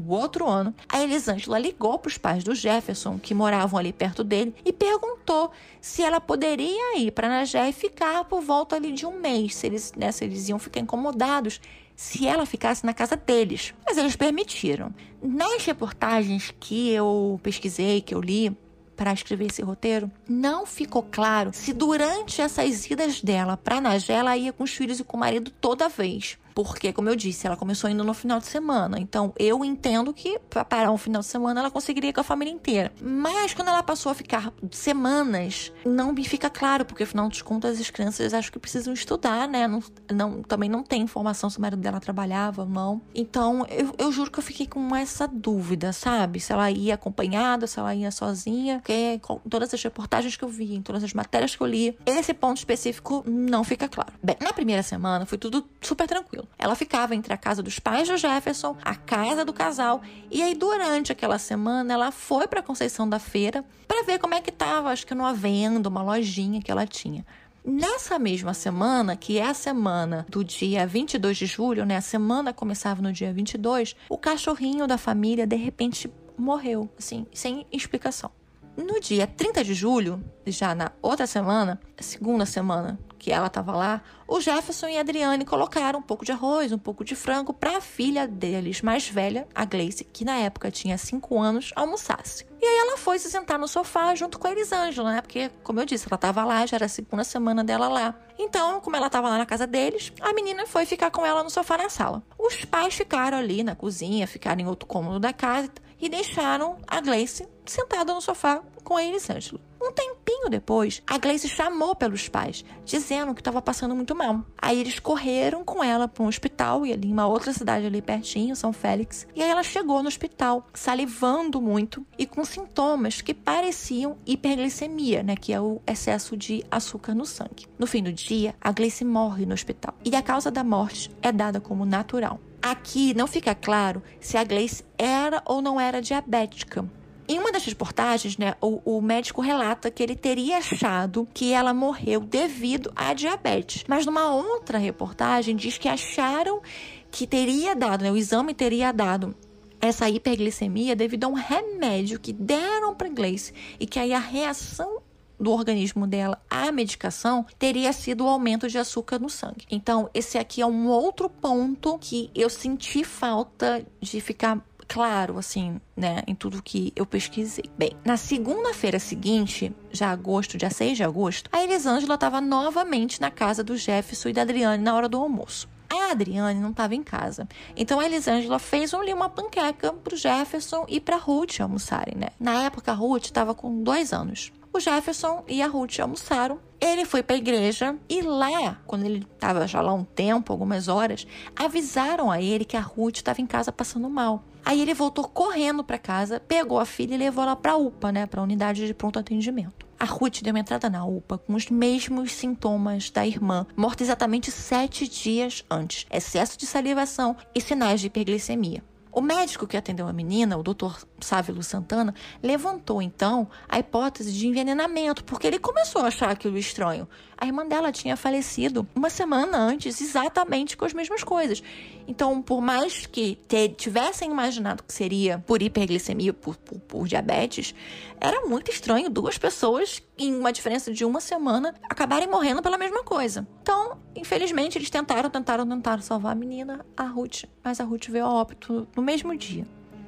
o 0.07 0.13
outro 0.13 0.49
ano, 0.49 0.75
a 0.89 1.03
Elisângela 1.03 1.59
ligou 1.59 1.99
para 1.99 2.09
os 2.09 2.19
pais 2.19 2.43
do 2.43 2.55
Jefferson, 2.55 3.19
que 3.19 3.35
moravam 3.35 3.79
ali 3.79 3.93
perto 3.93 4.25
dele, 4.25 4.55
e 4.65 4.73
perguntou 4.73 5.51
se 5.81 6.03
ela 6.03 6.21
poderia 6.21 6.99
ir 6.99 7.11
para 7.13 7.29
Nagé 7.29 7.69
e 7.69 7.73
ficar 7.73 8.25
por 8.25 8.41
volta 8.41 8.77
ali 8.77 8.93
de 8.93 9.07
um 9.07 9.19
mês, 9.19 9.55
se 9.55 9.67
eles, 9.67 9.93
né, 9.97 10.11
se 10.13 10.25
eles 10.25 10.49
iam 10.49 10.59
ficar 10.59 10.81
incomodados 10.81 11.61
se 12.01 12.27
ela 12.27 12.47
ficasse 12.47 12.87
na 12.87 12.95
casa 12.95 13.15
deles. 13.15 13.75
Mas 13.85 13.99
eles 13.99 14.17
permitiram. 14.17 14.91
Nas 15.23 15.67
reportagens 15.67 16.51
que 16.59 16.89
eu 16.89 17.39
pesquisei, 17.43 18.01
que 18.01 18.15
eu 18.15 18.23
li, 18.23 18.57
para 18.97 19.13
escrever 19.13 19.47
esse 19.47 19.61
roteiro, 19.61 20.11
não 20.27 20.65
ficou 20.65 21.03
claro 21.03 21.51
se 21.55 21.75
durante 21.75 22.41
essas 22.41 22.85
idas 22.91 23.21
dela 23.21 23.57
para 23.57 23.81
Nagé 23.81 24.15
ela 24.15 24.37
ia 24.37 24.53
com 24.53 24.65
os 24.65 24.71
filhos 24.71 25.01
e 25.01 25.05
com 25.05 25.17
o 25.17 25.21
marido 25.21 25.51
toda 25.51 25.91
vez. 25.91 26.39
Porque, 26.65 26.93
como 26.93 27.09
eu 27.09 27.17
disse, 27.17 27.47
ela 27.47 27.57
começou 27.57 27.89
indo 27.91 28.05
no 28.05 28.15
final 28.15 28.39
de 28.39 28.47
semana. 28.47 28.99
Então, 28.99 29.33
eu 29.39 29.65
entendo 29.65 30.13
que 30.13 30.39
para 30.51 30.65
parar 30.65 30.91
um 30.91 30.97
final 30.97 31.21
de 31.21 31.27
semana 31.27 31.61
ela 31.61 31.71
conseguiria 31.71 32.11
ir 32.11 32.13
com 32.13 32.21
a 32.21 32.25
família 32.25 32.53
inteira. 32.53 32.93
Mas 33.01 33.55
quando 33.55 33.69
ela 33.69 33.83
passou 33.83 34.11
a 34.11 34.15
ficar 34.15 34.53
semanas, 34.71 35.73
não 35.85 36.13
me 36.13 36.25
fica 36.25 36.49
claro, 36.49 36.85
porque 36.85 37.03
afinal 37.03 37.29
de 37.29 37.43
contas 37.43 37.81
as 37.81 37.91
crianças 37.91 38.35
acho 38.35 38.53
que 38.53 38.59
precisam 38.59 38.93
estudar, 38.93 39.49
né? 39.49 39.67
Não, 39.67 39.83
não, 40.13 40.43
também 40.43 40.69
não 40.69 40.83
tem 40.83 41.03
informação 41.03 41.51
se 41.51 41.59
o 41.59 41.61
marido 41.61 41.81
dela 41.81 42.01
trabalhava 42.01 42.63
ou 42.63 42.69
não. 42.69 43.01
Então, 43.15 43.67
eu, 43.69 43.95
eu 43.99 44.13
juro 44.13 44.31
que 44.31 44.39
eu 44.39 44.43
fiquei 44.43 44.67
com 44.67 44.95
essa 44.95 45.27
dúvida, 45.27 45.93
sabe? 45.93 46.41
Se 46.41 46.53
ela 46.53 46.71
ia 46.71 46.95
acompanhada, 46.95 47.67
se 47.67 47.79
ela 47.79 47.95
ia 47.95 48.11
sozinha. 48.11 48.79
Porque 48.79 49.21
todas 49.49 49.73
as 49.73 49.83
reportagens 49.83 50.37
que 50.37 50.45
eu 50.45 50.49
vi, 50.49 50.75
em 50.75 50.83
todas 50.83 51.05
as 51.05 51.13
matérias 51.13 51.55
que 51.55 51.63
eu 51.63 51.67
li, 51.67 51.97
esse 52.07 52.33
ponto 52.35 52.59
específico 52.59 53.23
não 53.27 53.65
fica 53.65 53.89
claro. 53.89 54.13
Bem, 54.23 54.37
na 54.41 54.53
primeira 54.53 54.83
semana 54.83 55.27
foi 55.27 55.39
tudo 55.39 55.67
super 55.81 56.07
tranquilo. 56.07 56.49
Ela 56.59 56.75
ficava 56.75 57.15
entre 57.15 57.33
a 57.33 57.37
casa 57.37 57.63
dos 57.63 57.79
pais 57.79 58.09
do 58.09 58.17
Jefferson, 58.17 58.77
a 58.83 58.95
casa 58.95 59.45
do 59.45 59.53
casal, 59.53 60.03
e 60.31 60.43
aí 60.43 60.55
durante 60.55 61.11
aquela 61.11 61.39
semana 61.39 61.95
ela 61.95 62.11
foi 62.11 62.47
para 62.47 62.63
Conceição 62.63 63.09
da 63.09 63.19
Feira 63.19 63.65
para 63.89 64.05
ver 64.05 64.19
como 64.19 64.35
é 64.35 64.41
que 64.41 64.53
tava, 64.53 64.91
acho 64.91 65.07
que 65.07 65.15
numa 65.15 65.33
venda, 65.33 65.89
uma 65.89 66.03
lojinha 66.03 66.61
que 66.61 66.71
ela 66.71 66.87
tinha. 66.87 67.25
Nessa 67.65 68.19
mesma 68.19 68.55
semana, 68.55 69.17
que 69.17 69.39
é 69.39 69.47
a 69.47 69.53
semana 69.55 70.27
do 70.29 70.43
dia 70.43 70.87
22 70.87 71.37
de 71.37 71.47
julho, 71.47 71.85
né? 71.85 71.97
A 71.99 72.01
semana 72.01 72.55
começava 72.55 73.03
no 73.03 73.13
dia 73.13 73.33
22, 73.33 73.95
o 74.09 74.17
cachorrinho 74.17 74.87
da 74.87 74.97
família 74.97 75.47
de 75.47 75.57
repente 75.57 76.11
morreu, 76.39 76.89
assim, 76.99 77.27
sem 77.35 77.67
explicação. 77.71 78.31
No 78.77 78.99
dia 78.99 79.27
30 79.27 79.63
de 79.63 79.75
julho, 79.75 80.25
já 80.47 80.75
na 80.75 80.93
outra 81.03 81.27
semana, 81.27 81.79
segunda 81.99 82.47
semana 82.47 82.99
que 83.21 83.31
ela 83.31 83.49
estava 83.49 83.77
lá, 83.77 84.01
o 84.27 84.41
Jefferson 84.41 84.89
e 84.89 84.97
a 84.97 85.01
Adriane 85.01 85.45
colocaram 85.45 85.99
um 85.99 86.03
pouco 86.03 86.25
de 86.25 86.33
arroz, 86.33 86.73
um 86.73 86.79
pouco 86.79 87.05
de 87.05 87.15
frango 87.15 87.53
para 87.53 87.77
a 87.77 87.81
filha 87.81 88.27
deles 88.27 88.81
mais 88.81 89.07
velha, 89.07 89.47
a 89.55 89.67
Gleice, 89.67 90.05
que 90.05 90.25
na 90.25 90.39
época 90.39 90.71
tinha 90.71 90.97
5 90.97 91.39
anos, 91.39 91.71
almoçasse. 91.77 92.47
E 92.63 92.65
aí 92.65 92.79
ela 92.79 92.97
foi 92.97 93.19
se 93.19 93.31
sentar 93.31 93.59
no 93.59 93.69
sofá 93.69 94.15
junto 94.15 94.39
com 94.39 94.47
a 94.47 94.53
Elisângela, 94.53 95.13
né? 95.13 95.21
Porque, 95.21 95.51
como 95.63 95.81
eu 95.81 95.85
disse, 95.85 96.07
ela 96.09 96.15
estava 96.15 96.45
lá, 96.45 96.65
já 96.65 96.77
era 96.79 96.87
a 96.87 96.89
segunda 96.89 97.23
semana 97.23 97.63
dela 97.63 97.89
lá. 97.89 98.15
Então, 98.39 98.81
como 98.81 98.97
ela 98.97 99.07
estava 99.07 99.29
lá 99.29 99.37
na 99.37 99.47
casa 99.47 99.67
deles, 99.67 100.13
a 100.21 100.33
menina 100.33 100.67
foi 100.67 100.87
ficar 100.87 101.11
com 101.11 101.25
ela 101.25 101.45
no 101.45 101.51
sofá 101.51 101.77
na 101.77 101.91
sala. 101.91 102.23
Os 102.39 102.65
pais 102.65 102.95
ficaram 102.95 103.37
ali 103.37 103.63
na 103.63 103.75
cozinha, 103.75 104.27
ficaram 104.27 104.63
em 104.63 104.67
outro 104.67 104.87
cômodo 104.87 105.21
da 105.21 105.33
casa 105.33 105.71
e 106.01 106.09
deixaram 106.09 106.79
a 106.87 107.01
Gleice 107.01 107.47
sentada 107.67 108.15
no 108.15 108.21
sofá 108.21 108.63
com 108.91 108.97
a 108.97 109.05
Elisângela. 109.05 109.61
Um 109.81 109.93
tempinho 109.93 110.51
depois, 110.51 111.01
a 111.07 111.17
Gleice 111.17 111.49
chamou 111.49 111.95
pelos 111.95 112.29
pais, 112.29 112.65
dizendo 112.85 113.33
que 113.33 113.41
estava 113.41 113.63
passando 113.63 113.95
muito 113.95 114.17
mal. 114.17 114.45
Aí 114.61 114.81
eles 114.81 114.99
correram 114.99 115.65
com 115.65 115.83
ela 115.83 116.09
para 116.09 116.25
um 116.25 116.27
hospital, 116.27 116.85
e 116.85 116.93
ali 116.93 117.07
em 117.07 117.13
uma 117.13 117.29
outra 117.29 117.53
cidade 117.53 117.87
ali 117.87 118.03
pertinho, 118.03 118.57
São 118.57 118.73
Félix. 118.73 119.29
E 119.33 119.45
aí 119.45 119.49
ela 119.49 119.63
chegou 119.63 120.03
no 120.03 120.09
hospital, 120.09 120.67
salivando 120.75 121.63
muito 121.63 122.05
e 122.19 122.27
com 122.27 122.45
sintomas 122.45 123.21
que 123.21 123.33
pareciam 123.33 124.19
hiperglicemia, 124.27 125.23
né, 125.23 125.37
que 125.37 125.53
é 125.53 125.61
o 125.61 125.81
excesso 125.87 126.37
de 126.37 126.65
açúcar 126.69 127.15
no 127.15 127.25
sangue. 127.25 127.69
No 127.79 127.87
fim 127.87 128.03
do 128.03 128.13
dia, 128.13 128.57
a 128.61 128.73
Gleice 128.73 129.05
morre 129.05 129.47
no 129.47 129.55
hospital. 129.55 129.95
E 130.05 130.17
a 130.17 130.23
causa 130.23 130.51
da 130.51 130.65
morte 130.65 131.13
é 131.23 131.31
dada 131.31 131.61
como 131.61 131.87
natural. 131.87 132.41
Aqui 132.61 133.15
não 133.15 133.29
fica 133.29 133.55
claro 133.55 134.03
se 134.19 134.37
a 134.37 134.43
Gleice 134.43 134.85
era 134.99 135.41
ou 135.47 135.63
não 135.63 135.81
era 135.81 136.03
diabética. 136.03 136.85
Em 137.31 137.39
uma 137.39 137.53
das 137.53 137.65
reportagens, 137.65 138.37
né, 138.37 138.57
o, 138.61 138.97
o, 138.97 139.01
médico 139.01 139.41
relata 139.41 139.89
que 139.89 140.03
ele 140.03 140.17
teria 140.17 140.59
achado 140.59 141.29
que 141.33 141.53
ela 141.53 141.73
morreu 141.73 142.19
devido 142.19 142.91
à 142.97 143.15
diabetes. 143.15 143.85
Mas 143.87 144.05
numa 144.05 144.35
outra 144.35 144.79
reportagem 144.79 145.55
diz 145.55 145.79
que 145.79 145.89
acharam 145.89 146.61
que 147.09 147.29
teria 147.29 147.77
dado, 147.77 148.03
né, 148.03 148.11
o 148.11 148.17
exame 148.17 148.53
teria 148.53 148.91
dado 148.91 149.33
essa 149.81 150.11
hiperglicemia 150.11 150.97
devido 150.97 151.23
a 151.23 151.29
um 151.29 151.35
remédio 151.35 152.19
que 152.19 152.33
deram 152.33 152.97
para 152.97 153.09
Gleice 153.09 153.55
e 153.79 153.87
que 153.87 154.01
aí 154.01 154.13
a 154.13 154.19
reação 154.19 155.01
do 155.39 155.53
organismo 155.53 156.09
dela 156.09 156.37
à 156.51 156.73
medicação 156.73 157.47
teria 157.61 157.93
sido 157.93 158.25
o 158.25 158.29
aumento 158.29 158.69
de 158.69 158.77
açúcar 158.77 159.21
no 159.21 159.31
sangue. 159.31 159.67
Então, 159.71 160.11
esse 160.13 160.37
aqui 160.37 160.61
é 160.61 160.67
um 160.67 160.89
outro 160.89 161.31
ponto 161.31 161.97
que 161.99 162.29
eu 162.35 162.51
senti 162.51 163.05
falta 163.05 163.87
de 164.01 164.21
ficar 164.21 164.61
claro, 164.91 165.39
assim, 165.39 165.81
né, 165.97 166.25
em 166.27 166.35
tudo 166.35 166.61
que 166.61 166.93
eu 166.97 167.07
pesquisei. 167.07 167.65
Bem, 167.79 167.93
na 168.05 168.17
segunda-feira 168.17 168.99
seguinte, 168.99 169.73
já 169.93 170.11
agosto, 170.11 170.59
dia 170.59 170.69
6 170.69 170.97
de 170.97 171.05
agosto, 171.05 171.49
a 171.53 171.63
Elisângela 171.63 172.15
estava 172.15 172.41
novamente 172.41 173.21
na 173.21 173.31
casa 173.31 173.63
do 173.63 173.77
Jefferson 173.77 174.31
e 174.31 174.33
da 174.33 174.43
Adriane 174.43 174.83
na 174.83 174.93
hora 174.93 175.09
do 175.09 175.17
almoço. 175.17 175.69
A 175.89 176.11
Adriane 176.11 176.59
não 176.59 176.71
estava 176.71 176.97
em 176.97 177.05
casa. 177.05 177.49
Então 177.77 178.01
a 178.01 178.05
Elisângela 178.05 178.59
fez 178.59 178.93
ali 178.93 179.15
uma 179.15 179.29
panqueca 179.29 179.93
pro 179.93 180.17
Jefferson 180.17 180.85
e 180.89 181.01
pra 181.01 181.17
Ruth 181.17 181.61
almoçarem, 181.61 182.17
né? 182.17 182.29
Na 182.39 182.65
época 182.65 182.91
a 182.91 182.95
Ruth 182.95 183.27
estava 183.27 183.55
com 183.55 183.85
dois 183.85 184.13
anos. 184.13 184.53
O 184.73 184.81
Jefferson 184.81 185.45
e 185.49 185.63
a 185.63 185.69
Ruth 185.69 186.01
almoçaram. 186.01 186.59
Ele 186.81 187.05
foi 187.05 187.23
para 187.23 187.37
a 187.37 187.39
igreja 187.39 187.97
e 188.09 188.23
lá, 188.23 188.79
quando 188.87 189.05
ele 189.05 189.27
estava 189.35 189.67
já 189.67 189.81
lá 189.81 189.93
um 189.93 190.05
tempo, 190.05 190.53
algumas 190.53 190.89
horas, 190.89 191.27
avisaram 191.55 192.31
a 192.31 192.41
ele 192.41 192.65
que 192.65 192.77
a 192.77 192.81
Ruth 192.81 193.17
estava 193.17 193.41
em 193.41 193.47
casa 193.47 193.71
passando 193.71 194.09
mal. 194.09 194.45
Aí 194.65 194.81
ele 194.81 194.95
voltou 194.95 195.29
correndo 195.29 195.83
para 195.83 195.99
casa, 195.99 196.41
pegou 196.41 196.79
a 196.79 196.85
filha 196.85 197.15
e 197.15 197.19
levou 197.19 197.45
ela 197.45 197.57
para 197.57 197.77
UPA, 197.77 198.13
né, 198.13 198.27
para 198.27 198.43
unidade 198.43 198.87
de 198.87 198.95
pronto 198.95 199.19
atendimento. 199.19 199.87
A 199.99 200.05
Ruth 200.05 200.41
deu 200.43 200.55
uma 200.55 200.61
entrada 200.61 200.89
na 200.89 201.05
UPA 201.05 201.37
com 201.39 201.55
os 201.55 201.69
mesmos 201.69 202.33
sintomas 202.33 203.11
da 203.11 203.27
irmã, 203.27 203.67
morta 203.77 204.03
exatamente 204.03 204.51
sete 204.51 205.07
dias 205.07 205.63
antes: 205.71 206.07
excesso 206.11 206.59
de 206.59 206.67
salivação 206.67 207.37
e 207.55 207.61
sinais 207.61 208.01
de 208.01 208.07
hiperglicemia. 208.07 208.83
O 209.13 209.21
médico 209.21 209.67
que 209.67 209.77
atendeu 209.77 210.07
a 210.07 210.13
menina, 210.13 210.57
o 210.57 210.63
Dr. 210.63 211.05
Sávilo 211.21 211.63
Santana, 211.63 212.15
levantou 212.41 213.03
então 213.03 213.49
a 213.69 213.79
hipótese 213.79 214.33
de 214.33 214.47
envenenamento, 214.47 215.25
porque 215.25 215.47
ele 215.47 215.59
começou 215.59 216.03
a 216.03 216.07
achar 216.07 216.31
aquilo 216.31 216.57
estranho. 216.57 217.09
A 217.37 217.47
irmã 217.47 217.67
dela 217.67 217.91
tinha 217.91 218.17
falecido 218.17 218.87
uma 218.95 219.11
semana 219.11 219.57
antes, 219.59 220.01
exatamente 220.01 220.77
com 220.77 220.85
as 220.85 220.93
mesmas 220.93 221.25
coisas. 221.25 221.63
Então, 222.07 222.41
por 222.41 222.61
mais 222.61 223.07
que 223.07 223.39
tivessem 223.77 224.31
imaginado 224.31 224.83
que 224.85 224.93
seria 224.93 225.39
por 225.39 225.61
hiperglicemia, 225.63 226.33
por, 226.33 226.57
por, 226.57 226.79
por 226.81 227.09
diabetes, 227.09 227.75
era 228.21 228.47
muito 228.47 228.71
estranho 228.71 229.09
duas 229.09 229.39
pessoas, 229.39 230.03
em 230.19 230.35
uma 230.37 230.53
diferença 230.53 230.93
de 230.93 231.05
uma 231.05 231.21
semana, 231.21 231.75
acabarem 231.89 232.29
morrendo 232.29 232.63
pela 232.63 232.77
mesma 232.77 233.03
coisa. 233.03 233.47
Então, 233.63 233.90
infelizmente, 234.15 234.79
eles 234.79 234.91
tentaram, 234.91 235.31
tentaram, 235.31 235.69
tentaram 235.69 236.03
salvar 236.03 236.33
a 236.33 236.35
menina, 236.35 236.85
a 236.97 237.05
Ruth, 237.05 237.45
mas 237.63 237.81
a 237.81 237.85
Ruth 237.85 238.09
veio 238.09 238.27
a 238.27 238.33
óbito 238.33 238.87
no 238.97 239.03
mesmo 239.03 239.37
dia, 239.37 239.67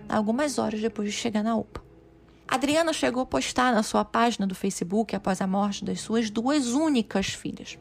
algumas 0.08 0.58
horas 0.58 0.80
depois 0.80 1.08
de 1.10 1.14
chegar 1.14 1.42
na 1.42 1.56
UPA. 1.56 1.82
Adriana 2.46 2.92
chegou 2.92 3.22
a 3.22 3.26
postar 3.26 3.72
na 3.72 3.82
sua 3.82 4.04
página 4.04 4.46
do 4.46 4.54
Facebook 4.54 5.16
após 5.16 5.40
a 5.40 5.46
morte 5.46 5.84
das 5.84 6.00
suas 6.00 6.28
duas 6.28 6.68
únicas 6.68 7.28
filhas. 7.28 7.78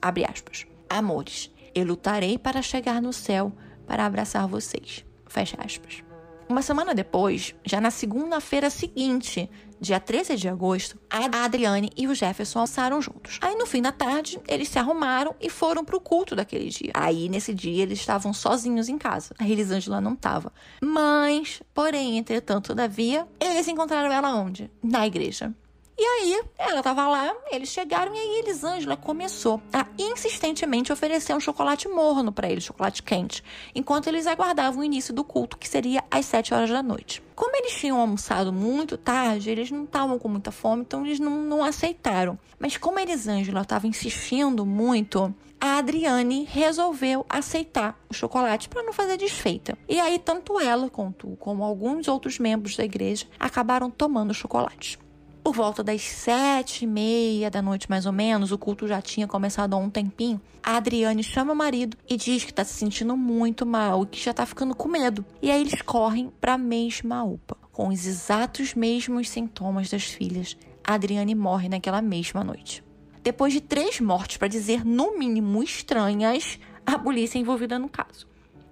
Abre 0.00 0.24
aspas. 0.24 0.66
Amores, 0.88 1.52
eu 1.74 1.84
lutarei 1.84 2.38
para 2.38 2.62
chegar 2.62 3.02
no 3.02 3.12
céu 3.12 3.52
para 3.86 4.06
abraçar 4.06 4.48
vocês. 4.48 5.04
Fecha 5.26 5.58
aspas. 5.62 6.02
Uma 6.48 6.62
semana 6.62 6.94
depois, 6.94 7.54
já 7.64 7.80
na 7.80 7.90
segunda-feira 7.90 8.70
seguinte, 8.70 9.50
dia 9.80 10.00
13 10.00 10.36
de 10.36 10.48
agosto, 10.48 10.98
a 11.10 11.44
Adriane 11.44 11.90
e 11.96 12.06
o 12.06 12.14
Jefferson 12.14 12.60
almoçaram 12.60 13.00
juntos. 13.00 13.38
Aí 13.40 13.54
no 13.56 13.66
fim 13.66 13.82
da 13.82 13.92
tarde, 13.92 14.40
eles 14.48 14.68
se 14.68 14.78
arrumaram 14.78 15.34
e 15.40 15.48
foram 15.48 15.84
pro 15.84 16.00
culto 16.00 16.34
daquele 16.34 16.68
dia. 16.68 16.90
Aí 16.94 17.28
nesse 17.28 17.54
dia 17.54 17.82
eles 17.82 17.98
estavam 17.98 18.32
sozinhos 18.32 18.88
em 18.88 18.98
casa. 18.98 19.34
A 19.38 19.48
Elisângela 19.48 20.00
não 20.00 20.14
estava. 20.14 20.52
Mas, 20.82 21.62
porém, 21.74 22.18
entretanto, 22.18 22.68
todavia, 22.68 23.26
eles 23.40 23.68
encontraram 23.68 24.12
ela 24.12 24.34
onde? 24.34 24.70
Na 24.82 25.06
igreja. 25.06 25.54
E 25.98 26.04
aí, 26.04 26.42
ela 26.58 26.80
estava 26.80 27.08
lá, 27.08 27.34
eles 27.50 27.70
chegaram 27.70 28.14
e 28.14 28.18
aí 28.18 28.38
Elisângela 28.40 28.98
começou 28.98 29.62
a 29.72 29.86
insistentemente 29.98 30.92
oferecer 30.92 31.34
um 31.34 31.40
chocolate 31.40 31.88
morno 31.88 32.30
para 32.30 32.50
eles, 32.50 32.64
chocolate 32.64 33.02
quente, 33.02 33.42
enquanto 33.74 34.06
eles 34.06 34.26
aguardavam 34.26 34.80
o 34.80 34.84
início 34.84 35.14
do 35.14 35.24
culto, 35.24 35.56
que 35.56 35.66
seria 35.66 36.04
às 36.10 36.26
7 36.26 36.52
horas 36.52 36.68
da 36.68 36.82
noite. 36.82 37.22
Como 37.34 37.56
eles 37.56 37.72
tinham 37.72 37.98
almoçado 37.98 38.52
muito 38.52 38.98
tarde, 38.98 39.48
eles 39.48 39.70
não 39.70 39.84
estavam 39.84 40.18
com 40.18 40.28
muita 40.28 40.50
fome, 40.50 40.82
então 40.82 41.06
eles 41.06 41.18
não, 41.18 41.40
não 41.40 41.64
aceitaram. 41.64 42.38
Mas 42.58 42.76
como 42.76 42.98
Elisângela 42.98 43.62
estava 43.62 43.86
insistindo 43.86 44.66
muito, 44.66 45.34
a 45.58 45.78
Adriane 45.78 46.44
resolveu 46.44 47.24
aceitar 47.26 47.98
o 48.10 48.14
chocolate 48.14 48.68
para 48.68 48.82
não 48.82 48.92
fazer 48.92 49.16
desfeita. 49.16 49.78
E 49.88 49.98
aí, 49.98 50.18
tanto 50.18 50.60
ela 50.60 50.90
quanto 50.90 51.36
como 51.40 51.64
alguns 51.64 52.06
outros 52.06 52.38
membros 52.38 52.76
da 52.76 52.84
igreja 52.84 53.26
acabaram 53.40 53.90
tomando 53.90 54.32
o 54.32 54.34
chocolate. 54.34 54.98
Por 55.46 55.54
volta 55.54 55.84
das 55.84 56.02
sete 56.02 56.82
e 56.82 56.88
meia 56.88 57.48
da 57.48 57.62
noite, 57.62 57.88
mais 57.88 58.04
ou 58.04 58.10
menos, 58.10 58.50
o 58.50 58.58
culto 58.58 58.88
já 58.88 59.00
tinha 59.00 59.28
começado 59.28 59.74
há 59.74 59.76
um 59.76 59.88
tempinho. 59.88 60.40
A 60.60 60.76
Adriane 60.76 61.22
chama 61.22 61.52
o 61.52 61.56
marido 61.56 61.96
e 62.10 62.16
diz 62.16 62.42
que 62.42 62.50
está 62.50 62.64
se 62.64 62.74
sentindo 62.74 63.16
muito 63.16 63.64
mal 63.64 64.02
e 64.02 64.06
que 64.06 64.20
já 64.20 64.32
está 64.32 64.44
ficando 64.44 64.74
com 64.74 64.88
medo. 64.88 65.24
E 65.40 65.48
aí 65.48 65.60
eles 65.60 65.80
correm 65.82 66.32
para 66.40 66.54
a 66.54 66.58
mesma 66.58 67.22
UPA, 67.22 67.56
com 67.70 67.86
os 67.90 68.06
exatos 68.06 68.74
mesmos 68.74 69.28
sintomas 69.28 69.88
das 69.88 70.02
filhas. 70.02 70.56
A 70.82 70.94
Adriane 70.94 71.36
morre 71.36 71.68
naquela 71.68 72.02
mesma 72.02 72.42
noite. 72.42 72.82
Depois 73.22 73.52
de 73.52 73.60
três 73.60 74.00
mortes, 74.00 74.38
para 74.38 74.48
dizer 74.48 74.84
no 74.84 75.16
mínimo 75.16 75.62
estranhas, 75.62 76.58
a 76.84 76.98
polícia 76.98 77.38
é 77.38 77.40
envolvida 77.40 77.78
no 77.78 77.88
caso. 77.88 78.26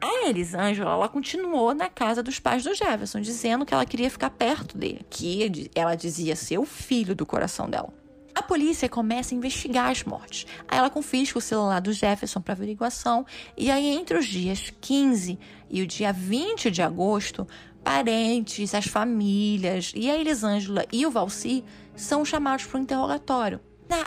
A 0.04 0.28
Elisângela, 0.28 0.90
ela 0.90 1.08
continuou 1.08 1.75
na 1.75 1.88
casa 1.88 2.23
dos 2.23 2.38
pais 2.38 2.62
do 2.62 2.75
Jefferson, 2.75 3.23
dizendo 3.23 3.64
que 3.64 3.73
ela 3.73 3.87
queria 3.87 4.11
ficar 4.11 4.28
perto 4.28 4.76
dele, 4.76 5.00
que 5.08 5.70
ela 5.75 5.94
dizia 5.94 6.37
ser 6.37 6.58
o 6.58 6.66
filho 6.66 7.14
do 7.14 7.25
coração 7.25 7.70
dela. 7.70 7.88
A 8.34 8.42
polícia 8.42 8.87
começa 8.87 9.34
a 9.34 9.37
investigar 9.38 9.90
as 9.90 10.04
mortes. 10.04 10.46
Aí 10.68 10.76
ela 10.76 10.90
confisca 10.90 11.38
o 11.38 11.40
celular 11.40 11.80
do 11.80 11.90
Jefferson 11.90 12.42
para 12.42 12.52
averiguação. 12.52 13.25
E 13.56 13.70
aí, 13.70 13.87
entre 13.87 14.18
os 14.18 14.26
dias 14.26 14.70
15 14.78 15.38
e 15.70 15.80
o 15.80 15.87
dia 15.87 16.12
20 16.12 16.70
de 16.70 16.82
agosto, 16.82 17.49
parentes, 17.82 18.75
as 18.75 18.84
famílias 18.84 19.90
e 19.96 20.11
a 20.11 20.18
Elisângela 20.18 20.84
e 20.92 21.06
o 21.06 21.11
Valci 21.11 21.64
são 21.96 22.26
chamados 22.26 22.66
para 22.66 22.78
o 22.78 22.82
interrogatório. 22.82 23.58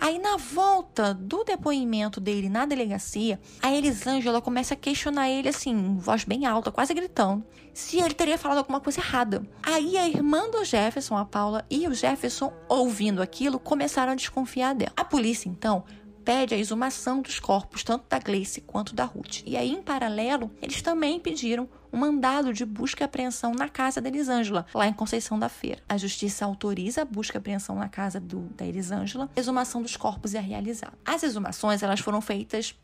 Aí, 0.02 0.20
na 0.20 0.38
volta 0.38 1.14
do 1.14 1.44
depoimento 1.44 2.20
dele 2.20 2.50
na 2.50 2.66
delegacia, 2.66 3.40
a 3.62 3.72
Elisângela 3.72 4.42
começa 4.42 4.74
a 4.74 4.78
questionar 4.78 5.30
ele 5.30 5.50
assim, 5.50 5.72
em 5.72 5.98
voz 5.98 6.24
bem 6.24 6.46
alta, 6.46 6.72
quase 6.72 6.94
gritando, 6.94 7.46
se 7.74 8.00
ele 8.00 8.14
teria 8.14 8.38
falado 8.38 8.60
alguma 8.60 8.80
coisa 8.80 9.00
errada. 9.00 9.48
Aí, 9.62 9.98
a 9.98 10.08
irmã 10.08 10.50
do 10.50 10.64
Jefferson, 10.64 11.16
a 11.16 11.26
Paula, 11.26 11.66
e 11.70 11.88
o 11.88 11.94
Jefferson, 11.94 12.52
ouvindo 12.68 13.22
aquilo, 13.22 13.60
começaram 13.60 14.14
a 14.14 14.16
desconfiar 14.16 14.74
dela. 14.74 14.94
A 14.96 15.06
polícia, 15.06 15.48
então, 15.48 15.84
pede 16.26 16.54
a 16.54 16.58
exumação 16.58 17.22
dos 17.22 17.40
corpos, 17.40 17.84
tanto 17.84 18.06
da 18.10 18.20
Gleice 18.20 18.60
quanto 18.60 18.94
da 18.94 19.06
Ruth. 19.06 19.44
E 19.46 19.56
aí, 19.56 19.72
em 19.72 19.82
paralelo, 19.82 20.52
eles 20.62 20.82
também 20.82 21.20
pediram 21.20 21.70
um 21.92 21.98
mandado 21.98 22.54
de 22.54 22.66
busca 22.66 23.04
e 23.04 23.06
apreensão 23.06 23.54
na 23.54 23.70
casa 23.70 24.02
da 24.02 24.10
Elisângela, 24.10 24.66
lá 24.74 24.88
em 24.88 24.94
Conceição 24.94 25.38
da 25.38 25.50
Feira. 25.50 25.82
A 25.88 25.98
justiça 25.98 26.46
autoriza 26.46 27.02
a 27.02 27.06
busca 27.06 27.38
e 27.38 27.40
apreensão 27.40 27.76
na 27.76 27.90
casa 27.90 28.20
do, 28.20 28.42
da 28.56 28.66
Elisângela, 28.66 29.30
exumação 29.36 29.82
dos 29.82 29.96
corpos 29.96 30.34
é 30.36 30.40
realizada. 30.40 30.94
As 31.06 31.24
exumações 31.24 31.84
elas 31.84 32.00
foram 32.00 32.22
feitas 32.22 32.76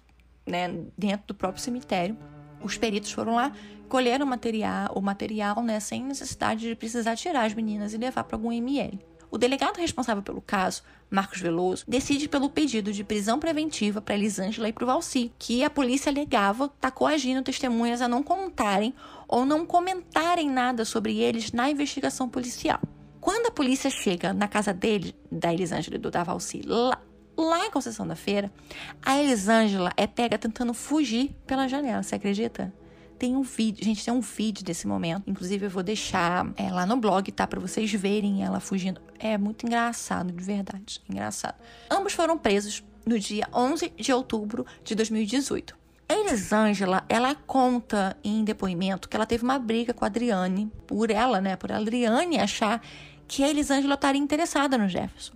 né, 0.46 0.84
dentro 0.98 1.28
do 1.28 1.36
próprio 1.36 1.62
cemitério. 1.62 2.18
Os 2.62 2.78
peritos 2.78 3.12
foram 3.12 3.36
lá, 3.36 3.52
colheram 3.90 4.26
o 4.26 4.30
material, 4.30 4.92
o 4.96 5.02
material 5.02 5.62
né, 5.62 5.80
sem 5.80 6.04
necessidade 6.04 6.62
de 6.62 6.76
precisar 6.76 7.16
tirar 7.16 7.46
as 7.46 7.54
meninas 7.54 7.94
e 7.94 7.98
levar 7.98 8.24
para 8.24 8.36
algum 8.36 8.52
ML. 8.52 9.00
O 9.34 9.38
delegado 9.40 9.78
responsável 9.80 10.22
pelo 10.22 10.40
caso, 10.40 10.84
Marcos 11.10 11.42
Veloso, 11.42 11.84
decide 11.88 12.30
pelo 12.30 12.52
pedido 12.52 12.94
de 12.94 13.04
prisão 13.04 13.40
preventiva 13.40 14.00
para 14.00 14.14
Elisângela 14.14 14.70
e 14.70 14.72
para 14.72 14.84
o 14.84 14.86
Valci, 14.86 15.34
que 15.40 15.64
a 15.64 15.72
polícia 15.72 16.12
alegava 16.12 16.66
estar 16.66 16.78
tá 16.80 16.92
coagindo 16.92 17.42
testemunhas 17.42 18.00
a 18.00 18.08
não 18.08 18.22
contarem 18.22 18.94
ou 19.28 19.44
não 19.44 19.66
comentarem 19.66 20.52
nada 20.52 20.86
sobre 20.86 21.18
eles 21.18 21.52
na 21.52 21.68
investigação 21.68 22.30
policial. 22.30 22.80
Quando 23.20 23.48
a 23.48 23.52
polícia 23.52 23.90
chega 23.90 24.34
na 24.34 24.48
casa 24.48 24.72
dele, 24.72 25.16
da 25.32 25.52
Elisângela 25.52 25.96
e 25.96 26.00
do 26.00 26.12
da 26.12 26.22
Valci, 26.22 26.62
lá, 26.64 27.02
lá 27.36 27.66
em 27.66 27.72
Conceição 27.72 28.06
da 28.06 28.16
Feira, 28.16 28.54
a 29.02 29.18
Elisângela 29.18 29.92
é 29.98 30.06
pega 30.06 30.38
tentando 30.38 30.76
fugir 30.76 31.36
pela 31.48 31.68
janela, 31.68 32.04
você 32.04 32.14
acredita? 32.14 32.72
Tem 33.18 33.36
um 33.36 33.42
vídeo, 33.42 33.84
gente, 33.84 34.04
tem 34.04 34.14
um 34.14 34.22
vídeo 34.22 34.64
desse 34.64 34.88
momento. 34.88 35.30
Inclusive, 35.30 35.66
eu 35.66 35.70
vou 35.70 35.84
deixar 35.84 36.52
é, 36.58 36.72
lá 36.72 36.86
no 36.86 36.98
blog, 36.98 37.32
tá? 37.32 37.48
Pra 37.48 37.60
vocês 37.60 37.92
verem 37.92 38.44
ela 38.44 38.60
fugindo. 38.60 39.02
É 39.20 39.38
muito 39.38 39.66
engraçado, 39.66 40.32
de 40.32 40.44
verdade. 40.44 41.02
Engraçado. 41.10 41.56
Ambos 41.90 42.14
foram 42.14 42.38
presos 42.38 42.84
no 43.06 43.18
dia 43.20 43.48
11 43.54 43.94
de 43.98 44.12
outubro 44.12 44.66
de 44.84 44.96
2018. 44.96 45.76
A 46.08 46.14
Elisângela, 46.14 47.04
ela 47.08 47.34
conta 47.34 48.18
em 48.24 48.44
depoimento 48.44 49.08
que 49.08 49.16
ela 49.16 49.26
teve 49.26 49.44
uma 49.44 49.58
briga 49.58 49.94
com 49.94 50.04
a 50.04 50.08
Adriane, 50.08 50.72
por 50.86 51.10
ela, 51.10 51.40
né? 51.40 51.56
Por 51.56 51.72
a 51.72 51.78
Adriane 51.78 52.38
achar 52.40 52.82
que 53.28 53.44
a 53.44 53.50
Elisângela 53.50 53.96
estaria 53.96 54.22
interessada 54.22 54.78
no 54.78 54.88
Jefferson. 54.88 55.34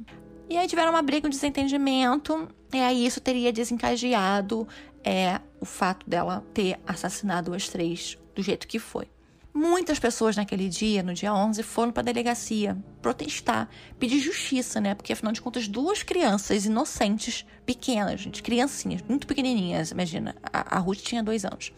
E 0.49 0.57
aí 0.57 0.67
tiveram 0.67 0.91
uma 0.91 1.01
briga, 1.01 1.27
um 1.27 1.29
desentendimento, 1.29 2.47
e 2.73 2.77
aí 2.77 3.05
isso 3.05 3.19
teria 3.19 3.51
desencadeado 3.51 4.67
é, 5.03 5.41
o 5.59 5.65
fato 5.65 6.09
dela 6.09 6.43
ter 6.53 6.79
assassinado 6.85 7.53
as 7.53 7.67
três 7.67 8.17
do 8.33 8.41
jeito 8.41 8.67
que 8.67 8.79
foi. 8.79 9.07
Muitas 9.53 9.97
pessoas 9.97 10.35
naquele 10.35 10.69
dia, 10.69 11.01
no 11.01 11.13
dia 11.13 11.33
11, 11.33 11.63
foram 11.63 11.91
para 11.91 12.01
a 12.01 12.05
delegacia 12.05 12.77
protestar, 13.01 13.67
pedir 13.97 14.19
justiça, 14.19 14.79
né? 14.79 14.93
Porque 14.93 15.11
afinal 15.11 15.33
de 15.33 15.41
contas, 15.41 15.67
duas 15.67 16.03
crianças 16.03 16.65
inocentes, 16.65 17.43
pequenas, 17.65 18.21
gente, 18.21 18.43
criancinhas, 18.43 19.01
muito 19.01 19.25
pequenininhas, 19.25 19.89
imagina. 19.89 20.35
A, 20.53 20.77
a 20.77 20.79
Ruth 20.79 20.99
tinha 20.99 21.23
dois 21.23 21.43
anos. 21.43 21.73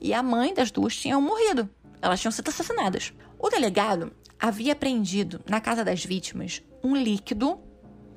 E 0.00 0.12
a 0.12 0.22
mãe 0.22 0.52
das 0.52 0.72
duas 0.72 0.96
tinham 0.96 1.22
morrido. 1.22 1.70
Elas 2.02 2.20
tinham 2.20 2.32
sido 2.32 2.48
assassinadas. 2.48 3.12
O 3.38 3.48
delegado 3.48 4.12
havia 4.38 4.72
apreendido 4.72 5.40
na 5.48 5.60
casa 5.60 5.84
das 5.84 6.04
vítimas 6.04 6.62
um 6.82 6.96
líquido 6.96 7.60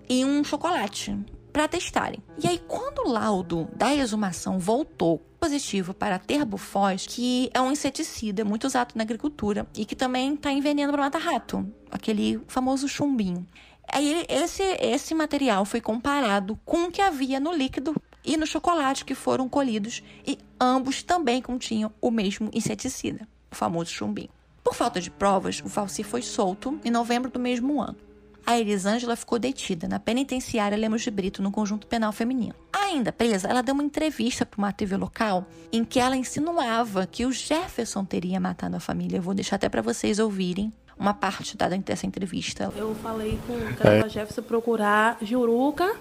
e 0.10 0.24
um 0.25 0.43
chocolate 0.43 1.17
para 1.53 1.67
testarem. 1.67 2.19
E 2.43 2.48
aí, 2.48 2.60
quando 2.67 3.00
o 3.00 3.12
laudo 3.12 3.69
da 3.75 3.93
exumação 3.93 4.57
voltou 4.57 5.19
positivo 5.39 5.93
para 5.93 6.17
terbufós, 6.17 7.05
que 7.05 7.50
é 7.53 7.62
um 7.62 7.72
inseticida 7.72 8.43
muito 8.43 8.65
usado 8.65 8.93
na 8.95 9.03
agricultura 9.03 9.67
e 9.75 9.86
que 9.86 9.95
também 9.95 10.33
está 10.33 10.51
em 10.51 10.62
veneno 10.62 10.91
para 10.91 11.03
matar 11.03 11.19
rato, 11.19 11.72
aquele 11.91 12.41
famoso 12.48 12.88
chumbinho. 12.88 13.45
Aí 13.91 14.25
esse, 14.27 14.63
esse 14.79 15.13
material 15.13 15.65
foi 15.65 15.79
comparado 15.79 16.57
com 16.65 16.86
o 16.86 16.91
que 16.91 17.01
havia 17.01 17.39
no 17.39 17.53
líquido 17.53 17.93
e 18.25 18.36
no 18.38 18.48
chocolate 18.48 19.05
que 19.05 19.13
foram 19.13 19.48
colhidos 19.48 20.01
e 20.25 20.39
ambos 20.60 21.03
também 21.03 21.41
continham 21.41 21.91
o 22.01 22.10
mesmo 22.10 22.50
inseticida, 22.53 23.27
o 23.51 23.55
famoso 23.55 23.91
chumbinho. 23.91 24.29
Por 24.63 24.74
falta 24.74 25.01
de 25.01 25.12
provas, 25.12 25.62
o 25.63 25.69
Falsi 25.69 26.03
foi 26.03 26.22
solto 26.22 26.79
em 26.86 26.89
novembro 26.89 27.29
do 27.29 27.39
mesmo 27.39 27.81
ano 27.81 27.98
a 28.45 28.59
Elisângela 28.59 29.15
ficou 29.15 29.39
detida 29.39 29.88
na 29.88 29.99
penitenciária 29.99 30.77
Lemos 30.77 31.01
de 31.01 31.12
Brito, 31.12 31.41
no 31.41 31.51
conjunto 31.51 31.88
penal 31.88 32.12
feminino. 32.12 32.53
Ainda 32.71 33.12
presa, 33.12 33.47
ela 33.47 33.62
deu 33.62 33.73
uma 33.73 33.84
entrevista 33.84 34.45
para 34.45 34.58
uma 34.58 34.71
TV 34.71 34.97
local 34.97 35.45
em 35.71 35.84
que 35.84 35.99
ela 35.99 36.15
insinuava 36.15 37.08
que 37.08 37.25
o 37.25 37.32
Jefferson 37.32 38.03
teria 38.03 38.39
matado 38.39 38.75
a 38.75 38.79
família. 38.79 39.17
Eu 39.17 39.21
vou 39.21 39.34
deixar 39.34 39.56
até 39.56 39.69
para 39.69 39.82
vocês 39.82 40.19
ouvirem 40.19 40.71
uma 40.97 41.13
parte 41.13 41.58
da, 41.58 41.67
dessa 41.69 42.06
entrevista. 42.06 42.71
Eu 42.75 42.93
falei 42.95 43.39
com 43.47 43.53
o 43.53 43.75
cara 43.75 44.06
é. 44.06 44.10
Jefferson 44.10 44.43
procurar 44.43 45.17
Juruca 45.21 45.95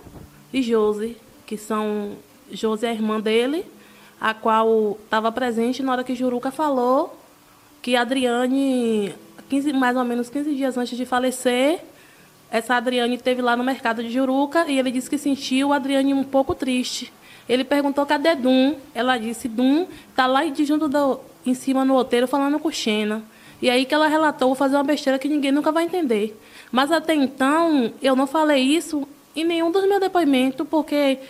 e 0.52 0.62
Josi, 0.62 1.16
que 1.46 1.56
são 1.56 2.16
Josi 2.50 2.86
é 2.86 2.90
a 2.90 2.92
irmã 2.92 3.20
dele, 3.20 3.64
a 4.20 4.34
qual 4.34 4.98
estava 5.02 5.32
presente 5.32 5.82
na 5.82 5.92
hora 5.92 6.04
que 6.04 6.14
Juruca 6.14 6.50
falou 6.50 7.18
que 7.82 7.96
Adriane, 7.96 9.12
15, 9.48 9.72
mais 9.72 9.96
ou 9.96 10.04
menos 10.04 10.30
15 10.30 10.54
dias 10.54 10.78
antes 10.78 10.96
de 10.96 11.04
falecer, 11.04 11.80
essa 12.52 12.74
Adriane 12.74 13.16
teve 13.16 13.40
lá 13.40 13.56
no 13.56 13.64
mercado 13.64 14.02
de 14.02 14.10
Juruca 14.10 14.66
e 14.68 14.78
ele 14.78 14.90
disse 14.90 15.08
que 15.08 15.16
sentiu 15.16 15.72
a 15.72 15.76
Adriane 15.76 16.12
um 16.12 16.22
pouco 16.22 16.54
triste. 16.54 17.10
Ele 17.48 17.64
perguntou 17.64 18.04
cadê 18.04 18.34
Dum? 18.34 18.76
Ela 18.94 19.16
disse 19.16 19.48
Dum 19.48 19.86
está 20.10 20.26
lá 20.26 20.44
de 20.44 20.64
junto 20.66 20.86
do, 20.86 21.18
em 21.46 21.54
cima 21.54 21.82
no 21.82 21.94
outeiro 21.94 22.28
falando 22.28 22.58
com 22.58 22.70
Xena. 22.70 23.22
E 23.62 23.70
aí 23.70 23.86
que 23.86 23.94
ela 23.94 24.06
relatou 24.06 24.54
fazer 24.54 24.76
uma 24.76 24.84
besteira 24.84 25.18
que 25.18 25.28
ninguém 25.28 25.50
nunca 25.50 25.72
vai 25.72 25.84
entender. 25.84 26.38
Mas 26.70 26.92
até 26.92 27.14
então 27.14 27.90
eu 28.02 28.14
não 28.14 28.26
falei 28.26 28.60
isso 28.60 29.08
em 29.34 29.44
nenhum 29.44 29.70
dos 29.70 29.88
meus 29.88 30.00
depoimentos 30.00 30.66
porque 30.68 31.20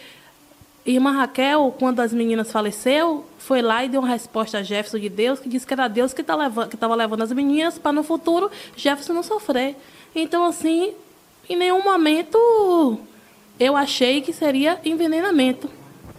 Irmã 0.85 1.13
Raquel, 1.13 1.73
quando 1.79 2.01
as 2.01 2.13
meninas 2.13 2.51
faleceu, 2.51 3.25
foi 3.39 3.63
lá 3.63 3.85
e 3.85 3.89
deu 3.89 4.01
uma 4.01 4.09
resposta 4.09 4.59
a 4.59 4.63
Jefferson 4.65 4.99
de 4.99 5.09
Deus, 5.09 5.39
que 5.39 5.49
disse 5.49 5.65
que 5.65 5.73
era 5.73 5.87
Deus 5.87 6.13
que 6.13 6.25
tá 6.25 6.37
estava 6.65 6.97
levando 6.97 7.23
as 7.23 7.31
meninas 7.31 7.79
para 7.79 7.93
no 7.93 8.03
futuro 8.03 8.51
Jefferson 8.77 9.13
não 9.13 9.23
sofrer. 9.23 9.77
Então, 10.15 10.45
assim, 10.45 10.93
em 11.49 11.57
nenhum 11.57 11.83
momento 11.83 12.39
eu 13.59 13.77
achei 13.77 14.21
que 14.21 14.33
seria 14.33 14.81
envenenamento 14.85 15.69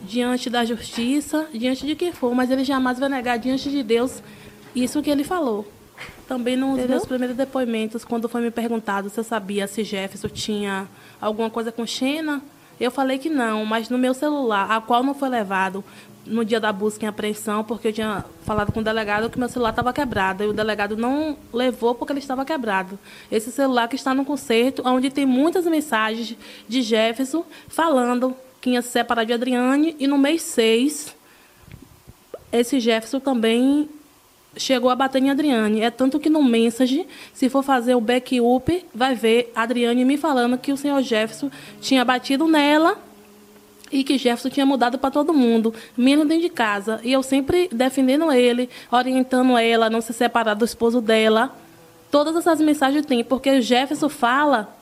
diante 0.01 0.49
da 0.49 0.65
justiça, 0.65 1.47
diante 1.53 1.85
de 1.85 1.95
quem 1.95 2.11
for, 2.11 2.33
mas 2.35 2.51
ele 2.51 2.63
jamais 2.63 2.99
vai 2.99 3.09
negar 3.09 3.37
diante 3.37 3.69
de 3.69 3.81
Deus 3.81 4.21
isso 4.75 5.01
que 5.01 5.09
ele 5.09 5.23
falou. 5.23 5.67
Também 6.27 6.55
nos 6.55 6.77
Entendeu? 6.77 6.89
meus 6.89 7.05
primeiros 7.05 7.35
depoimentos, 7.35 8.03
quando 8.03 8.27
foi 8.29 8.41
me 8.41 8.51
perguntado 8.51 9.09
se 9.09 9.19
eu 9.19 9.23
sabia 9.23 9.67
se 9.67 9.83
Jefferson 9.83 10.29
tinha 10.29 10.87
alguma 11.19 11.49
coisa 11.49 11.71
com 11.71 11.85
Xena, 11.85 12.41
eu 12.79 12.91
falei 12.91 13.17
que 13.17 13.29
não, 13.29 13.65
mas 13.65 13.89
no 13.89 13.97
meu 13.97 14.13
celular, 14.13 14.71
a 14.71 14.81
qual 14.81 15.03
não 15.03 15.13
foi 15.13 15.29
levado 15.29 15.83
no 16.25 16.45
dia 16.45 16.59
da 16.59 16.71
busca 16.71 17.05
em 17.05 17.07
apreensão, 17.07 17.63
porque 17.63 17.89
eu 17.89 17.93
tinha 17.93 18.25
falado 18.45 18.71
com 18.71 18.79
o 18.79 18.83
delegado 18.83 19.29
que 19.29 19.39
meu 19.39 19.49
celular 19.49 19.71
estava 19.71 19.91
quebrado. 19.91 20.43
E 20.43 20.47
o 20.47 20.53
delegado 20.53 20.95
não 20.95 21.37
levou 21.51 21.93
porque 21.93 22.13
ele 22.13 22.19
estava 22.19 22.45
quebrado. 22.45 22.97
Esse 23.31 23.51
celular 23.51 23.87
que 23.87 23.95
está 23.95 24.13
no 24.13 24.23
concerto, 24.23 24.81
onde 24.85 25.09
tem 25.09 25.25
muitas 25.25 25.65
mensagens 25.65 26.35
de 26.67 26.81
Jefferson 26.81 27.45
falando 27.67 28.35
que 28.61 28.71
ia 28.71 28.81
se 28.81 28.89
separar 28.89 29.25
de 29.25 29.33
Adriane. 29.33 29.95
E 29.99 30.07
no 30.07 30.17
mês 30.17 30.41
6, 30.43 31.15
esse 32.51 32.79
Jefferson 32.79 33.19
também 33.19 33.89
chegou 34.55 34.89
a 34.89 34.95
bater 34.95 35.21
em 35.21 35.29
Adriane. 35.29 35.81
É 35.81 35.91
tanto 35.91 36.19
que 36.19 36.29
no 36.29 36.43
message, 36.43 37.05
se 37.33 37.49
for 37.49 37.63
fazer 37.63 37.95
o 37.95 38.01
backup, 38.01 38.85
vai 38.93 39.15
ver 39.15 39.51
Adriane 39.55 40.05
me 40.05 40.17
falando 40.17 40.57
que 40.57 40.71
o 40.71 40.77
senhor 40.77 41.01
Jefferson 41.01 41.49
tinha 41.81 42.05
batido 42.05 42.47
nela 42.47 42.97
e 43.93 44.03
que 44.03 44.17
Jefferson 44.17 44.49
tinha 44.49 44.65
mudado 44.65 44.97
para 44.97 45.11
todo 45.11 45.33
mundo, 45.33 45.73
menos 45.95 46.27
dentro 46.27 46.43
de 46.43 46.49
casa. 46.49 46.99
E 47.03 47.13
eu 47.13 47.21
sempre 47.21 47.69
defendendo 47.71 48.31
ele, 48.31 48.69
orientando 48.91 49.57
ela 49.57 49.85
a 49.85 49.89
não 49.89 50.01
se 50.01 50.11
separar 50.11 50.55
do 50.55 50.65
esposo 50.65 50.99
dela. 50.99 51.55
Todas 52.09 52.35
essas 52.35 52.59
mensagens 52.59 53.05
tem, 53.05 53.23
porque 53.23 53.61
Jefferson 53.61 54.09
fala 54.09 54.75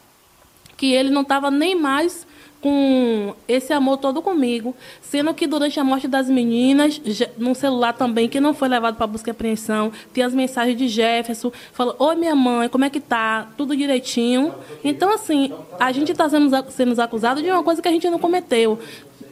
que 0.77 0.93
ele 0.93 1.09
não 1.09 1.21
estava 1.21 1.51
nem 1.51 1.75
mais 1.75 2.25
com 2.61 3.33
esse 3.47 3.73
amor 3.73 3.97
todo 3.97 4.21
comigo, 4.21 4.75
sendo 5.01 5.33
que 5.33 5.47
durante 5.47 5.79
a 5.79 5.83
morte 5.83 6.07
das 6.07 6.29
meninas, 6.29 7.01
no 7.37 7.55
celular 7.55 7.93
também, 7.93 8.29
que 8.29 8.39
não 8.39 8.53
foi 8.53 8.69
levado 8.69 8.95
para 8.95 9.07
busca 9.07 9.29
e 9.29 9.31
apreensão, 9.31 9.91
tem 10.13 10.23
as 10.23 10.33
mensagens 10.33 10.77
de 10.77 10.87
Jefferson, 10.87 11.51
falou, 11.73 11.95
oi 11.97 12.15
minha 12.15 12.35
mãe, 12.35 12.69
como 12.69 12.85
é 12.85 12.89
que 12.89 12.99
tá? 12.99 13.49
Tudo 13.57 13.75
direitinho. 13.75 14.53
Então, 14.83 15.11
assim, 15.11 15.51
a 15.79 15.91
gente 15.91 16.11
está 16.11 16.29
sendo, 16.29 16.71
sendo 16.71 17.01
acusado 17.01 17.41
de 17.41 17.49
uma 17.49 17.63
coisa 17.63 17.81
que 17.81 17.87
a 17.87 17.91
gente 17.91 18.07
não 18.09 18.19
cometeu. 18.19 18.79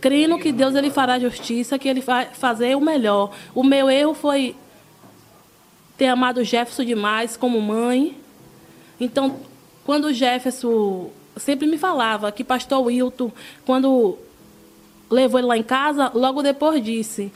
Crendo 0.02 0.40
que 0.40 0.52
Deus 0.52 0.74
ele 0.74 0.90
fará 0.90 1.20
justiça, 1.20 1.78
que 1.78 1.88
ele 1.88 2.02
vai 2.02 2.26
fazer 2.26 2.76
o 2.76 2.82
melhor. 2.82 3.32
O 3.54 3.64
meu 3.64 3.90
erro 3.90 4.16
foi 4.16 4.56
ter 5.98 6.08
amado 6.08 6.44
Jefferson 6.44 6.84
demais 6.84 7.38
como 7.38 7.62
mãe. 7.62 8.16
Então, 9.00 9.36
quando 9.86 10.06
o 10.06 10.14
Jefferson 10.14 11.12
sempre 11.40 11.68
me 11.68 11.78
falava 11.78 12.32
que 12.32 12.44
pastor 12.44 12.86
Wilton, 12.86 13.32
quando 13.66 14.18
levou 15.10 15.40
ele 15.40 15.48
lá 15.48 15.58
em 15.58 15.64
casa, 15.64 16.12
logo 16.14 16.44
depois 16.44 16.84
disse: 16.84 17.32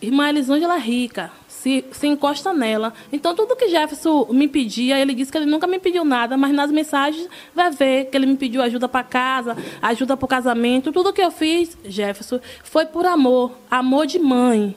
Irmã 0.00 0.28
Elisângela 0.28 0.76
é 0.76 0.80
rica, 0.80 1.32
se, 1.48 1.84
se 1.92 2.06
encosta 2.06 2.52
nela. 2.52 2.92
Então, 3.10 3.34
tudo 3.34 3.56
que 3.56 3.68
Jefferson 3.68 4.28
me 4.30 4.46
pedia, 4.46 4.98
ele 4.98 5.14
disse 5.14 5.32
que 5.32 5.38
ele 5.38 5.46
nunca 5.46 5.66
me 5.66 5.78
pediu 5.78 6.04
nada, 6.04 6.36
mas 6.36 6.52
nas 6.52 6.70
mensagens 6.70 7.28
vai 7.54 7.70
ver 7.70 8.06
que 8.06 8.16
ele 8.16 8.26
me 8.26 8.36
pediu 8.36 8.60
ajuda 8.60 8.86
para 8.86 9.02
casa, 9.02 9.56
ajuda 9.80 10.16
para 10.16 10.24
o 10.26 10.28
casamento. 10.28 10.92
Tudo 10.92 11.12
que 11.12 11.22
eu 11.22 11.30
fiz, 11.30 11.76
Jefferson, 11.84 12.38
foi 12.62 12.84
por 12.84 13.06
amor, 13.06 13.52
amor 13.70 14.06
de 14.06 14.18
mãe. 14.18 14.76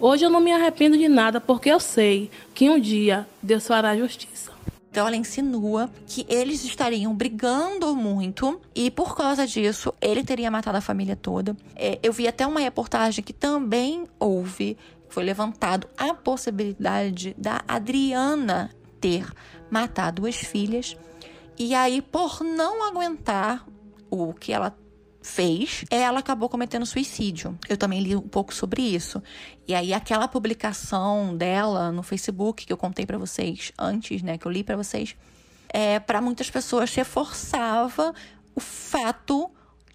Hoje 0.00 0.24
eu 0.24 0.30
não 0.30 0.40
me 0.40 0.52
arrependo 0.52 0.96
de 0.96 1.08
nada, 1.08 1.40
porque 1.40 1.70
eu 1.70 1.78
sei 1.78 2.30
que 2.54 2.68
um 2.68 2.80
dia 2.80 3.26
Deus 3.42 3.66
fará 3.66 3.96
justiça. 3.96 4.51
Então 4.92 5.06
ela 5.06 5.16
insinua 5.16 5.90
que 6.06 6.26
eles 6.28 6.62
estariam 6.64 7.14
brigando 7.14 7.96
muito 7.96 8.60
e 8.74 8.90
por 8.90 9.16
causa 9.16 9.46
disso 9.46 9.90
ele 10.02 10.22
teria 10.22 10.50
matado 10.50 10.76
a 10.76 10.82
família 10.82 11.16
toda. 11.16 11.56
É, 11.74 11.98
eu 12.02 12.12
vi 12.12 12.28
até 12.28 12.46
uma 12.46 12.60
reportagem 12.60 13.24
que 13.24 13.32
também 13.32 14.04
houve, 14.20 14.76
foi 15.08 15.24
levantado 15.24 15.88
a 15.96 16.12
possibilidade 16.12 17.34
da 17.38 17.62
Adriana 17.66 18.70
ter 19.00 19.32
matado 19.70 20.26
as 20.26 20.36
filhas. 20.36 20.94
E 21.58 21.74
aí, 21.74 22.02
por 22.02 22.44
não 22.44 22.86
aguentar 22.86 23.66
o 24.10 24.34
que 24.34 24.52
ela 24.52 24.76
fez, 25.22 25.84
ela 25.90 26.18
acabou 26.18 26.48
cometendo 26.48 26.84
suicídio. 26.84 27.58
Eu 27.68 27.76
também 27.76 28.00
li 28.00 28.16
um 28.16 28.20
pouco 28.20 28.52
sobre 28.52 28.82
isso. 28.82 29.22
E 29.66 29.74
aí 29.74 29.94
aquela 29.94 30.26
publicação 30.26 31.36
dela 31.36 31.92
no 31.92 32.02
Facebook 32.02 32.66
que 32.66 32.72
eu 32.72 32.76
contei 32.76 33.06
para 33.06 33.16
vocês 33.16 33.72
antes, 33.78 34.22
né, 34.22 34.36
que 34.36 34.46
eu 34.46 34.52
li 34.52 34.64
para 34.64 34.76
vocês, 34.76 35.16
é 35.68 35.98
para 36.00 36.20
muitas 36.20 36.50
pessoas 36.50 36.94
reforçava 36.94 38.12
o 38.54 38.60
fato 38.60 39.50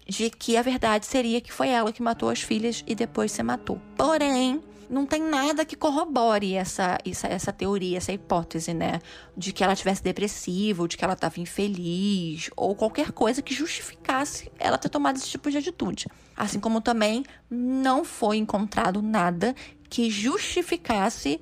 de 0.08 0.30
que 0.30 0.56
a 0.56 0.62
verdade 0.62 1.04
seria 1.04 1.40
que 1.40 1.52
foi 1.52 1.68
ela 1.68 1.92
que 1.92 2.02
matou 2.02 2.30
as 2.30 2.40
filhas 2.40 2.82
e 2.86 2.94
depois 2.94 3.30
se 3.30 3.42
matou. 3.42 3.80
Porém, 3.96 4.62
não 4.88 5.04
tem 5.06 5.22
nada 5.22 5.64
que 5.64 5.76
corrobore 5.76 6.54
essa, 6.54 6.98
essa, 7.04 7.26
essa 7.26 7.52
teoria, 7.52 7.98
essa 7.98 8.12
hipótese, 8.12 8.72
né? 8.72 9.00
De 9.36 9.52
que 9.52 9.62
ela 9.62 9.76
tivesse 9.76 10.02
depressiva, 10.02 10.88
de 10.88 10.96
que 10.96 11.04
ela 11.04 11.14
estava 11.14 11.40
infeliz, 11.40 12.50
ou 12.56 12.74
qualquer 12.74 13.12
coisa 13.12 13.42
que 13.42 13.54
justificasse 13.54 14.50
ela 14.58 14.78
ter 14.78 14.88
tomado 14.88 15.16
esse 15.16 15.28
tipo 15.28 15.50
de 15.50 15.58
atitude. 15.58 16.06
Assim 16.36 16.58
como 16.60 16.80
também 16.80 17.24
não 17.50 18.04
foi 18.04 18.38
encontrado 18.38 19.02
nada 19.02 19.54
que 19.88 20.10
justificasse 20.10 21.40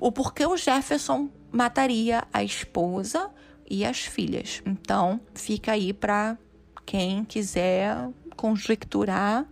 o 0.00 0.12
porquê 0.12 0.46
o 0.46 0.56
Jefferson 0.56 1.28
mataria 1.50 2.24
a 2.32 2.42
esposa 2.42 3.30
e 3.68 3.84
as 3.84 4.00
filhas. 4.00 4.62
Então, 4.64 5.20
fica 5.34 5.72
aí 5.72 5.92
para 5.92 6.38
quem 6.86 7.24
quiser 7.24 8.08
conjecturar 8.36 9.46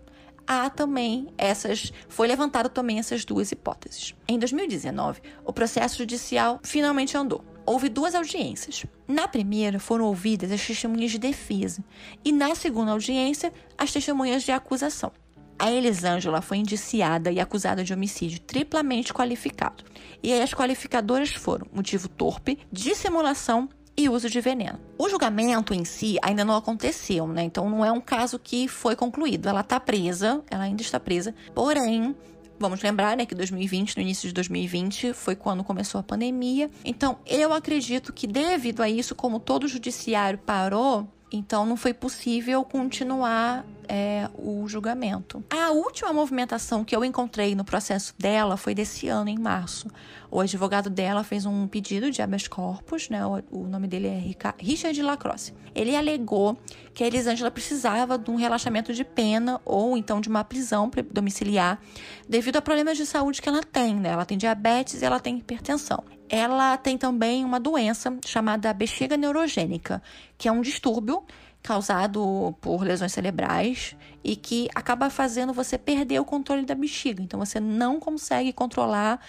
há 0.46 0.70
também 0.70 1.28
essas. 1.36 1.92
Foi 2.08 2.26
levantado 2.26 2.68
também 2.68 2.98
essas 2.98 3.24
duas 3.24 3.50
hipóteses. 3.52 4.14
Em 4.28 4.38
2019, 4.38 5.20
o 5.44 5.52
processo 5.52 5.98
judicial 5.98 6.60
finalmente 6.62 7.16
andou. 7.16 7.44
Houve 7.64 7.88
duas 7.88 8.14
audiências. 8.14 8.86
Na 9.08 9.26
primeira 9.26 9.80
foram 9.80 10.04
ouvidas 10.04 10.52
as 10.52 10.64
testemunhas 10.64 11.10
de 11.10 11.18
defesa 11.18 11.82
e 12.24 12.30
na 12.30 12.54
segunda 12.54 12.92
audiência 12.92 13.52
as 13.76 13.92
testemunhas 13.92 14.44
de 14.44 14.52
acusação. 14.52 15.12
A 15.58 15.72
Elisângela 15.72 16.42
foi 16.42 16.58
indiciada 16.58 17.32
e 17.32 17.40
acusada 17.40 17.82
de 17.82 17.92
homicídio 17.92 18.40
triplamente 18.40 19.12
qualificado. 19.12 19.84
E 20.22 20.32
aí 20.32 20.42
as 20.42 20.52
qualificadoras 20.52 21.30
foram 21.30 21.66
motivo 21.72 22.08
torpe, 22.08 22.58
dissimulação 22.70 23.68
e 23.96 24.08
uso 24.08 24.28
de 24.28 24.40
veneno. 24.40 24.78
O 24.98 25.08
julgamento 25.08 25.72
em 25.72 25.84
si 25.84 26.18
ainda 26.22 26.44
não 26.44 26.54
aconteceu, 26.56 27.26
né? 27.26 27.42
Então 27.42 27.68
não 27.70 27.84
é 27.84 27.90
um 27.90 28.00
caso 28.00 28.38
que 28.38 28.68
foi 28.68 28.94
concluído. 28.94 29.48
Ela 29.48 29.60
está 29.60 29.80
presa, 29.80 30.42
ela 30.50 30.64
ainda 30.64 30.82
está 30.82 31.00
presa, 31.00 31.34
porém. 31.54 32.14
Vamos 32.58 32.82
lembrar, 32.82 33.18
né, 33.18 33.26
que 33.26 33.34
2020, 33.34 33.96
no 33.96 34.02
início 34.02 34.26
de 34.28 34.32
2020, 34.32 35.12
foi 35.12 35.36
quando 35.36 35.62
começou 35.62 35.98
a 35.98 36.02
pandemia. 36.02 36.70
Então, 36.82 37.18
eu 37.26 37.52
acredito 37.52 38.14
que 38.14 38.26
devido 38.26 38.80
a 38.80 38.88
isso, 38.88 39.14
como 39.14 39.38
todo 39.38 39.64
o 39.64 39.68
judiciário 39.68 40.38
parou, 40.38 41.06
então 41.30 41.66
não 41.66 41.76
foi 41.76 41.92
possível 41.92 42.64
continuar 42.64 43.64
é, 43.88 44.28
o 44.34 44.66
julgamento. 44.68 45.44
A 45.50 45.70
última 45.70 46.12
movimentação 46.12 46.84
que 46.84 46.94
eu 46.94 47.04
encontrei 47.04 47.54
no 47.54 47.64
processo 47.64 48.14
dela 48.18 48.56
foi 48.56 48.74
desse 48.74 49.08
ano, 49.08 49.28
em 49.28 49.38
março. 49.38 49.88
O 50.30 50.40
advogado 50.40 50.90
dela 50.90 51.22
fez 51.24 51.46
um 51.46 51.66
pedido 51.66 52.10
de 52.10 52.20
habeas 52.20 52.48
corpus, 52.48 53.08
né? 53.08 53.24
O, 53.24 53.42
o 53.50 53.66
nome 53.66 53.86
dele 53.86 54.08
é 54.08 54.22
Richard 54.58 55.00
Lacrosse. 55.02 55.54
Ele 55.74 55.94
alegou 55.94 56.56
que 56.94 57.04
a 57.04 57.06
Elisângela 57.06 57.50
precisava 57.50 58.18
de 58.18 58.30
um 58.30 58.36
relaxamento 58.36 58.92
de 58.92 59.04
pena 59.04 59.60
ou 59.64 59.96
então 59.96 60.20
de 60.20 60.28
uma 60.28 60.42
prisão 60.42 60.90
domiciliar 61.10 61.80
devido 62.28 62.56
a 62.56 62.62
problemas 62.62 62.96
de 62.96 63.06
saúde 63.06 63.40
que 63.42 63.48
ela 63.48 63.62
tem, 63.62 63.94
né? 63.94 64.10
Ela 64.10 64.24
tem 64.24 64.38
diabetes 64.38 65.02
e 65.02 65.04
ela 65.04 65.20
tem 65.20 65.38
hipertensão. 65.38 66.02
Ela 66.28 66.76
tem 66.76 66.98
também 66.98 67.44
uma 67.44 67.60
doença 67.60 68.16
chamada 68.24 68.72
bexiga 68.72 69.16
neurogênica, 69.16 70.02
que 70.36 70.48
é 70.48 70.52
um 70.52 70.60
distúrbio 70.60 71.24
causado 71.62 72.54
por 72.60 72.82
lesões 72.82 73.12
cerebrais 73.12 73.96
e 74.22 74.36
que 74.36 74.68
acaba 74.74 75.10
fazendo 75.10 75.52
você 75.52 75.76
perder 75.76 76.20
o 76.20 76.24
controle 76.24 76.64
da 76.64 76.74
bexiga. 76.74 77.22
Então 77.22 77.40
você 77.40 77.58
não 77.58 77.98
consegue 77.98 78.52
controlar 78.52 79.20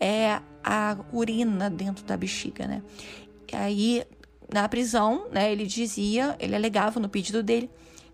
é, 0.00 0.40
a 0.64 0.96
urina 1.12 1.68
dentro 1.68 2.04
da 2.04 2.16
bexiga, 2.16 2.66
né? 2.66 2.82
E 3.52 3.56
aí 3.56 4.06
na 4.52 4.68
prisão, 4.68 5.26
né, 5.30 5.50
ele 5.50 5.66
dizia, 5.66 6.36
ele 6.38 6.54
alegava 6.54 7.00
no 7.00 7.08
pedido 7.08 7.42
dele 7.42 7.70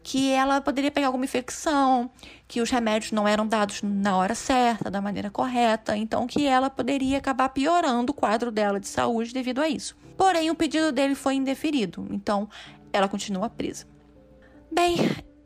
que 0.08 0.30
ela 0.30 0.58
poderia 0.62 0.90
pegar 0.90 1.08
alguma 1.08 1.26
infecção, 1.26 2.10
que 2.46 2.62
os 2.62 2.70
remédios 2.70 3.12
não 3.12 3.28
eram 3.28 3.46
dados 3.46 3.82
na 3.82 4.16
hora 4.16 4.34
certa, 4.34 4.90
da 4.90 5.02
maneira 5.02 5.30
correta, 5.30 5.94
então 5.94 6.26
que 6.26 6.46
ela 6.46 6.70
poderia 6.70 7.18
acabar 7.18 7.50
piorando 7.50 8.10
o 8.10 8.14
quadro 8.14 8.50
dela 8.50 8.80
de 8.80 8.88
saúde 8.88 9.34
devido 9.34 9.60
a 9.60 9.68
isso. 9.68 9.94
Porém, 10.16 10.50
o 10.50 10.54
pedido 10.54 10.92
dele 10.92 11.14
foi 11.14 11.34
indeferido, 11.34 12.08
então 12.10 12.48
ela 12.90 13.06
continua 13.06 13.50
presa. 13.50 13.84
Bem, 14.72 14.96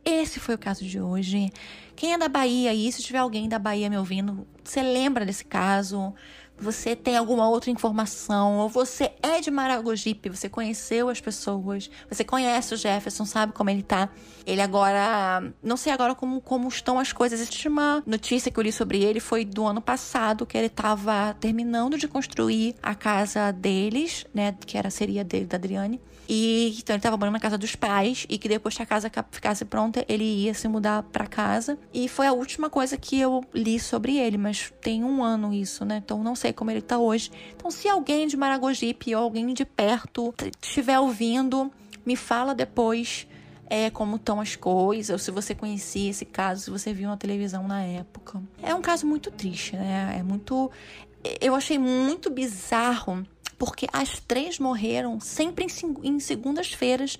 esse 0.04 0.38
foi 0.38 0.54
o 0.54 0.58
caso 0.58 0.84
de 0.84 1.00
hoje. 1.00 1.50
Quem 1.96 2.12
é 2.12 2.18
da 2.18 2.28
Bahia 2.28 2.70
aí, 2.70 2.92
se 2.92 3.02
tiver 3.02 3.18
alguém 3.18 3.48
da 3.48 3.58
Bahia 3.58 3.90
me 3.90 3.98
ouvindo, 3.98 4.46
você 4.62 4.80
lembra 4.80 5.26
desse 5.26 5.44
caso? 5.44 6.14
Você 6.62 6.94
tem 6.94 7.16
alguma 7.16 7.48
outra 7.48 7.70
informação, 7.70 8.58
ou 8.58 8.68
você 8.68 9.12
é 9.22 9.40
de 9.40 9.50
Maragogipe, 9.50 10.28
você 10.28 10.48
conheceu 10.48 11.08
as 11.08 11.20
pessoas, 11.20 11.90
você 12.08 12.22
conhece 12.24 12.72
o 12.74 12.76
Jefferson, 12.76 13.24
sabe 13.24 13.52
como 13.52 13.68
ele 13.68 13.82
tá. 13.82 14.08
Ele 14.46 14.60
agora, 14.60 15.52
não 15.62 15.76
sei 15.76 15.92
agora 15.92 16.14
como, 16.14 16.40
como 16.40 16.68
estão 16.68 16.98
as 16.98 17.12
coisas. 17.12 17.40
Existe 17.40 17.68
uma 17.68 18.02
notícia 18.06 18.50
que 18.50 18.58
eu 18.58 18.62
li 18.62 18.72
sobre 18.72 19.02
ele, 19.02 19.20
foi 19.20 19.44
do 19.44 19.66
ano 19.66 19.80
passado, 19.80 20.46
que 20.46 20.56
ele 20.56 20.66
estava 20.66 21.34
terminando 21.40 21.98
de 21.98 22.08
construir 22.08 22.76
a 22.82 22.94
casa 22.94 23.52
deles, 23.52 24.24
né, 24.32 24.54
que 24.64 24.78
era 24.78 24.90
seria 24.90 25.24
dele, 25.24 25.46
da 25.46 25.56
Adriane. 25.56 26.00
E 26.28 26.76
então 26.78 26.94
ele 26.94 27.00
estava 27.00 27.16
morando 27.16 27.34
na 27.34 27.40
casa 27.40 27.58
dos 27.58 27.74
pais 27.74 28.26
e 28.28 28.38
que 28.38 28.48
depois 28.48 28.76
que 28.76 28.82
a 28.82 28.86
casa 28.86 29.10
ficasse 29.30 29.64
pronta, 29.64 30.04
ele 30.08 30.24
ia 30.24 30.54
se 30.54 30.68
mudar 30.68 31.02
para 31.02 31.26
casa. 31.26 31.78
E 31.92 32.08
foi 32.08 32.26
a 32.26 32.32
última 32.32 32.70
coisa 32.70 32.96
que 32.96 33.18
eu 33.18 33.44
li 33.52 33.78
sobre 33.78 34.16
ele, 34.16 34.38
mas 34.38 34.72
tem 34.80 35.04
um 35.04 35.22
ano 35.22 35.52
isso, 35.52 35.84
né? 35.84 36.00
Então 36.02 36.22
não 36.22 36.34
sei 36.34 36.51
como 36.52 36.70
ele 36.70 36.82
tá 36.82 36.98
hoje. 36.98 37.30
Então 37.54 37.70
se 37.70 37.88
alguém 37.88 38.26
de 38.26 38.36
Maragogipe 38.36 39.14
ou 39.14 39.22
alguém 39.22 39.52
de 39.52 39.64
perto 39.64 40.34
estiver 40.60 40.98
ouvindo, 40.98 41.70
me 42.04 42.16
fala 42.16 42.54
depois 42.54 43.26
é, 43.72 43.88
como 43.88 44.16
estão 44.16 44.40
as 44.40 44.54
coisas, 44.54 45.10
ou 45.10 45.18
se 45.18 45.30
você 45.30 45.54
conhecia 45.54 46.10
esse 46.10 46.24
caso, 46.24 46.64
se 46.64 46.70
você 46.70 46.92
viu 46.92 47.08
na 47.08 47.16
televisão 47.16 47.66
na 47.66 47.82
época. 47.82 48.42
É 48.62 48.74
um 48.74 48.82
caso 48.82 49.06
muito 49.06 49.30
triste, 49.30 49.76
né? 49.76 50.16
É 50.18 50.22
muito. 50.22 50.70
Eu 51.40 51.54
achei 51.54 51.78
muito 51.78 52.28
bizarro 52.28 53.24
porque 53.58 53.86
as 53.92 54.18
três 54.20 54.58
morreram 54.58 55.20
sempre 55.20 55.64
em, 55.64 56.08
em 56.08 56.20
segundas-feiras 56.20 57.18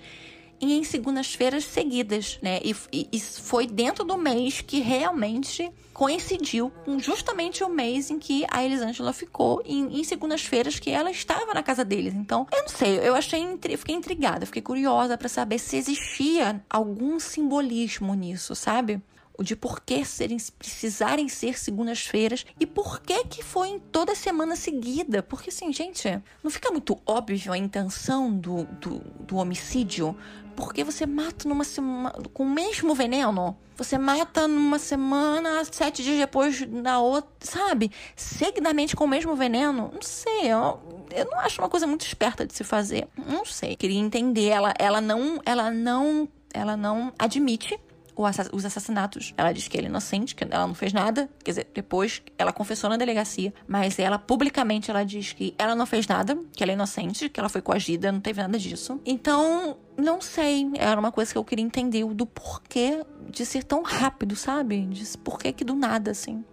e 0.63 0.77
em 0.79 0.83
segundas-feiras 0.83 1.65
seguidas, 1.65 2.39
né? 2.41 2.61
E, 2.63 2.73
e, 2.91 3.09
e, 3.11 3.19
foi 3.19 3.67
dentro 3.67 4.05
do 4.05 4.17
mês 4.17 4.61
que 4.61 4.79
realmente 4.79 5.69
coincidiu 5.93 6.71
com 6.85 6.97
justamente 6.99 7.63
o 7.65 7.69
mês 7.69 8.09
em 8.09 8.17
que 8.17 8.45
a 8.49 8.63
Elisângela 8.63 9.11
ficou 9.11 9.61
em, 9.65 9.99
em 9.99 10.03
segundas-feiras 10.05 10.79
que 10.79 10.89
ela 10.89 11.11
estava 11.11 11.53
na 11.53 11.61
casa 11.61 11.83
deles. 11.83 12.13
Então, 12.13 12.47
eu 12.51 12.61
não 12.61 12.69
sei, 12.69 12.97
eu 12.99 13.13
achei, 13.13 13.45
fiquei 13.77 13.93
intrigada, 13.93 14.45
fiquei 14.45 14.61
curiosa 14.61 15.17
para 15.17 15.27
saber 15.27 15.59
se 15.59 15.75
existia 15.75 16.63
algum 16.69 17.19
simbolismo 17.19 18.13
nisso, 18.13 18.55
sabe? 18.55 19.01
De 19.39 19.55
por 19.55 19.81
que 19.81 20.03
serem, 20.05 20.37
precisarem 20.57 21.27
ser 21.27 21.57
segundas-feiras 21.57 22.45
e 22.59 22.65
por 22.65 23.01
que 23.01 23.23
que 23.25 23.43
foi 23.43 23.69
em 23.69 23.79
toda 23.79 24.15
semana 24.15 24.55
seguida. 24.55 25.23
Porque 25.23 25.49
assim, 25.49 25.71
gente, 25.73 26.21
não 26.43 26.51
fica 26.51 26.71
muito 26.71 26.99
óbvio 27.05 27.51
a 27.51 27.57
intenção 27.57 28.31
do, 28.31 28.65
do, 28.65 28.99
do 29.19 29.37
homicídio? 29.37 30.15
Porque 30.55 30.83
você 30.83 31.05
mata 31.05 31.49
numa 31.49 31.63
semana 31.63 32.13
com 32.33 32.43
o 32.43 32.49
mesmo 32.49 32.93
veneno? 32.93 33.57
Você 33.75 33.97
mata 33.97 34.47
numa 34.47 34.77
semana, 34.77 35.65
sete 35.65 36.03
dias 36.03 36.19
depois 36.19 36.61
na 36.69 36.99
outra, 36.99 37.31
sabe? 37.39 37.91
Seguidamente 38.15 38.95
com 38.95 39.05
o 39.05 39.07
mesmo 39.07 39.35
veneno? 39.35 39.89
Não 39.91 40.01
sei, 40.01 40.51
eu, 40.51 40.79
eu 41.09 41.25
não 41.25 41.39
acho 41.39 41.59
uma 41.59 41.69
coisa 41.69 41.87
muito 41.87 42.05
esperta 42.05 42.45
de 42.45 42.53
se 42.53 42.63
fazer. 42.63 43.07
Não 43.17 43.43
sei. 43.45 43.75
Queria 43.75 43.99
entender. 43.99 44.49
Ela, 44.49 44.73
ela 44.77 45.01
não, 45.01 45.41
ela 45.43 45.71
não, 45.71 46.29
ela 46.53 46.77
não 46.77 47.11
admite 47.17 47.79
os 48.15 48.65
assassinatos. 48.65 49.33
Ela 49.37 49.51
diz 49.51 49.67
que 49.67 49.77
ele 49.77 49.87
é 49.87 49.89
inocente, 49.89 50.35
que 50.35 50.43
ela 50.43 50.67
não 50.67 50.73
fez 50.73 50.93
nada. 50.93 51.29
Quer 51.43 51.51
dizer, 51.51 51.67
depois 51.73 52.21
ela 52.37 52.51
confessou 52.51 52.89
na 52.89 52.97
delegacia, 52.97 53.53
mas 53.67 53.97
ela 53.99 54.19
publicamente 54.19 54.89
ela 54.89 55.03
diz 55.03 55.33
que 55.33 55.53
ela 55.57 55.75
não 55.75 55.85
fez 55.85 56.07
nada, 56.07 56.37
que 56.51 56.63
ela 56.63 56.71
é 56.71 56.75
inocente, 56.75 57.29
que 57.29 57.39
ela 57.39 57.49
foi 57.49 57.61
coagida, 57.61 58.11
não 58.11 58.19
teve 58.19 58.41
nada 58.41 58.57
disso. 58.57 58.99
Então, 59.05 59.77
não 59.97 60.21
sei, 60.21 60.71
era 60.75 60.99
uma 60.99 61.11
coisa 61.11 61.31
que 61.31 61.37
eu 61.37 61.43
queria 61.43 61.65
entender 61.65 62.05
do 62.05 62.25
porquê 62.25 63.03
de 63.29 63.45
ser 63.45 63.63
tão 63.63 63.81
rápido, 63.81 64.35
sabe? 64.35 64.85
De 64.85 65.17
porquê 65.17 65.51
que 65.51 65.63
do 65.63 65.75
nada, 65.75 66.11
assim. 66.11 66.43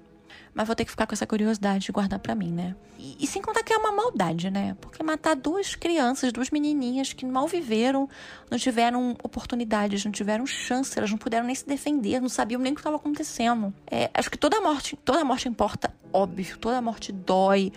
Mas 0.53 0.67
vou 0.67 0.75
ter 0.75 0.85
que 0.85 0.91
ficar 0.91 1.07
com 1.07 1.15
essa 1.15 1.27
curiosidade 1.27 1.87
de 1.87 1.93
guardar 1.93 2.19
para 2.19 2.35
mim, 2.35 2.51
né? 2.51 2.75
E, 2.99 3.17
e, 3.21 3.27
sem 3.27 3.41
contar 3.41 3.63
que 3.63 3.73
é 3.73 3.77
uma 3.77 3.93
maldade, 3.93 4.51
né? 4.51 4.77
Porque 4.81 5.03
matar 5.03 5.37
duas 5.37 5.75
crianças, 5.75 6.33
duas 6.33 6.51
menininhas 6.51 7.13
que 7.13 7.25
mal 7.25 7.47
viveram, 7.47 8.09
não 8.51 8.59
tiveram 8.59 9.17
oportunidades, 9.23 10.05
não 10.05 10.13
tiveram 10.13 10.45
chance, 10.47 10.99
elas 10.99 11.11
não 11.11 11.19
puderam 11.19 11.47
nem 11.47 11.55
se 11.55 11.67
defender, 11.67 12.21
não 12.21 12.29
sabiam 12.29 12.61
nem 12.61 12.73
o 12.73 12.75
que 12.75 12.81
estava 12.81 12.97
acontecendo. 12.97 13.73
É, 13.91 14.11
acho 14.13 14.31
que 14.31 14.37
toda 14.37 14.61
morte, 14.61 14.97
toda 15.05 15.25
morte 15.25 15.49
importa, 15.49 15.95
óbvio, 16.13 16.59
toda 16.59 16.83
morte 16.83 17.13
dói, 17.13 17.73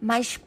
mas 0.00 0.40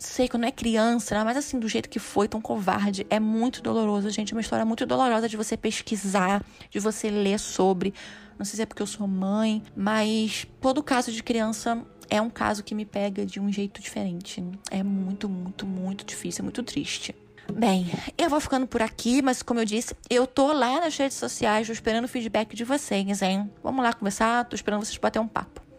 sei, 0.00 0.28
quando 0.28 0.44
é 0.44 0.50
criança, 0.50 1.14
né? 1.14 1.22
mas 1.22 1.36
assim, 1.36 1.58
do 1.58 1.68
jeito 1.68 1.88
que 1.88 1.98
foi, 1.98 2.26
tão 2.26 2.40
covarde, 2.40 3.06
é 3.10 3.20
muito 3.20 3.62
doloroso, 3.62 4.08
gente. 4.10 4.32
É 4.32 4.36
uma 4.36 4.40
história 4.40 4.64
muito 4.64 4.86
dolorosa 4.86 5.28
de 5.28 5.36
você 5.36 5.56
pesquisar, 5.56 6.44
de 6.70 6.80
você 6.80 7.10
ler 7.10 7.38
sobre. 7.38 7.94
Não 8.38 8.44
sei 8.44 8.56
se 8.56 8.62
é 8.62 8.66
porque 8.66 8.82
eu 8.82 8.86
sou 8.86 9.06
mãe, 9.06 9.62
mas 9.76 10.46
todo 10.60 10.82
caso 10.82 11.12
de 11.12 11.22
criança 11.22 11.84
é 12.08 12.20
um 12.20 12.30
caso 12.30 12.64
que 12.64 12.74
me 12.74 12.84
pega 12.84 13.26
de 13.26 13.38
um 13.38 13.52
jeito 13.52 13.80
diferente. 13.80 14.42
É 14.70 14.82
muito, 14.82 15.28
muito, 15.28 15.66
muito 15.66 16.04
difícil, 16.04 16.42
é 16.42 16.44
muito 16.44 16.62
triste. 16.62 17.14
Bem, 17.52 17.90
eu 18.16 18.30
vou 18.30 18.40
ficando 18.40 18.66
por 18.66 18.80
aqui, 18.80 19.20
mas 19.20 19.42
como 19.42 19.60
eu 19.60 19.64
disse, 19.64 19.94
eu 20.08 20.26
tô 20.26 20.52
lá 20.52 20.80
nas 20.80 20.96
redes 20.96 21.16
sociais, 21.16 21.66
tô 21.66 21.72
esperando 21.72 22.04
o 22.04 22.08
feedback 22.08 22.54
de 22.54 22.64
vocês, 22.64 23.22
hein? 23.22 23.50
Vamos 23.62 23.82
lá 23.82 23.92
conversar, 23.92 24.44
tô 24.44 24.54
esperando 24.54 24.84
vocês 24.84 24.96
bater 24.98 25.18
um 25.18 25.28
papo. 25.28 25.69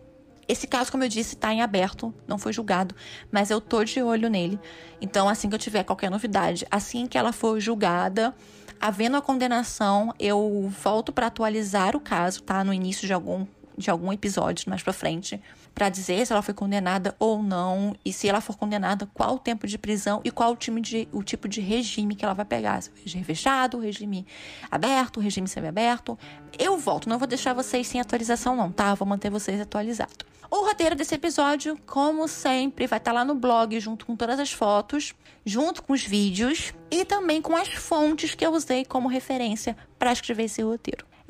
Esse 0.47 0.67
caso, 0.67 0.91
como 0.91 1.03
eu 1.03 1.09
disse, 1.09 1.35
tá 1.35 1.53
em 1.53 1.61
aberto, 1.61 2.13
não 2.27 2.37
foi 2.37 2.51
julgado, 2.51 2.95
mas 3.31 3.49
eu 3.49 3.61
tô 3.61 3.83
de 3.83 4.01
olho 4.01 4.29
nele. 4.29 4.59
Então, 4.99 5.29
assim 5.29 5.47
que 5.47 5.55
eu 5.55 5.59
tiver 5.59 5.83
qualquer 5.83 6.09
novidade, 6.09 6.65
assim 6.69 7.07
que 7.07 7.17
ela 7.17 7.31
for 7.31 7.59
julgada, 7.59 8.35
havendo 8.79 9.15
a 9.15 9.21
condenação, 9.21 10.13
eu 10.19 10.71
volto 10.81 11.11
para 11.11 11.27
atualizar 11.27 11.95
o 11.95 11.99
caso, 11.99 12.41
tá? 12.43 12.63
No 12.63 12.73
início 12.73 13.07
de 13.07 13.13
algum, 13.13 13.45
de 13.81 13.91
algum 13.91 14.13
episódio 14.13 14.69
mais 14.69 14.81
pra 14.81 14.93
frente, 14.93 15.41
para 15.75 15.89
dizer 15.89 16.25
se 16.25 16.31
ela 16.31 16.41
foi 16.41 16.53
condenada 16.53 17.15
ou 17.19 17.41
não, 17.43 17.95
e 18.05 18.13
se 18.13 18.29
ela 18.29 18.39
for 18.39 18.55
condenada, 18.55 19.09
qual 19.13 19.35
o 19.35 19.39
tempo 19.39 19.67
de 19.67 19.77
prisão 19.77 20.21
e 20.23 20.31
qual 20.31 20.53
o, 20.53 20.55
time 20.55 20.79
de, 20.79 21.07
o 21.11 21.23
tipo 21.23 21.49
de 21.49 21.59
regime 21.59 22.15
que 22.15 22.23
ela 22.23 22.33
vai 22.33 22.45
pegar. 22.45 22.81
Se 22.81 22.89
é 22.89 23.01
regime 23.03 23.23
fechado, 23.23 23.79
regime 23.79 24.25
aberto, 24.69 25.19
regime 25.19 25.47
semiaberto. 25.47 26.17
Eu 26.57 26.77
volto, 26.77 27.09
não 27.09 27.17
vou 27.17 27.27
deixar 27.27 27.53
vocês 27.53 27.87
sem 27.87 27.99
atualização, 27.99 28.55
não, 28.55 28.71
tá? 28.71 28.93
Vou 28.93 29.07
manter 29.07 29.29
vocês 29.29 29.59
atualizados. 29.59 30.31
O 30.49 30.65
roteiro 30.65 30.95
desse 30.95 31.15
episódio, 31.15 31.77
como 31.87 32.27
sempre, 32.27 32.85
vai 32.85 32.99
estar 32.99 33.11
tá 33.11 33.15
lá 33.19 33.23
no 33.23 33.33
blog, 33.33 33.79
junto 33.79 34.05
com 34.05 34.17
todas 34.17 34.37
as 34.37 34.51
fotos, 34.51 35.13
junto 35.45 35.81
com 35.81 35.93
os 35.93 36.03
vídeos 36.03 36.73
e 36.91 37.05
também 37.05 37.41
com 37.41 37.55
as 37.55 37.69
fontes 37.69 38.35
que 38.35 38.45
eu 38.45 38.51
usei 38.51 38.83
como 38.83 39.07
referência 39.07 39.77
para 39.97 40.11
escrever 40.11 40.43
esse 40.43 40.61
roteiro. 40.61 41.05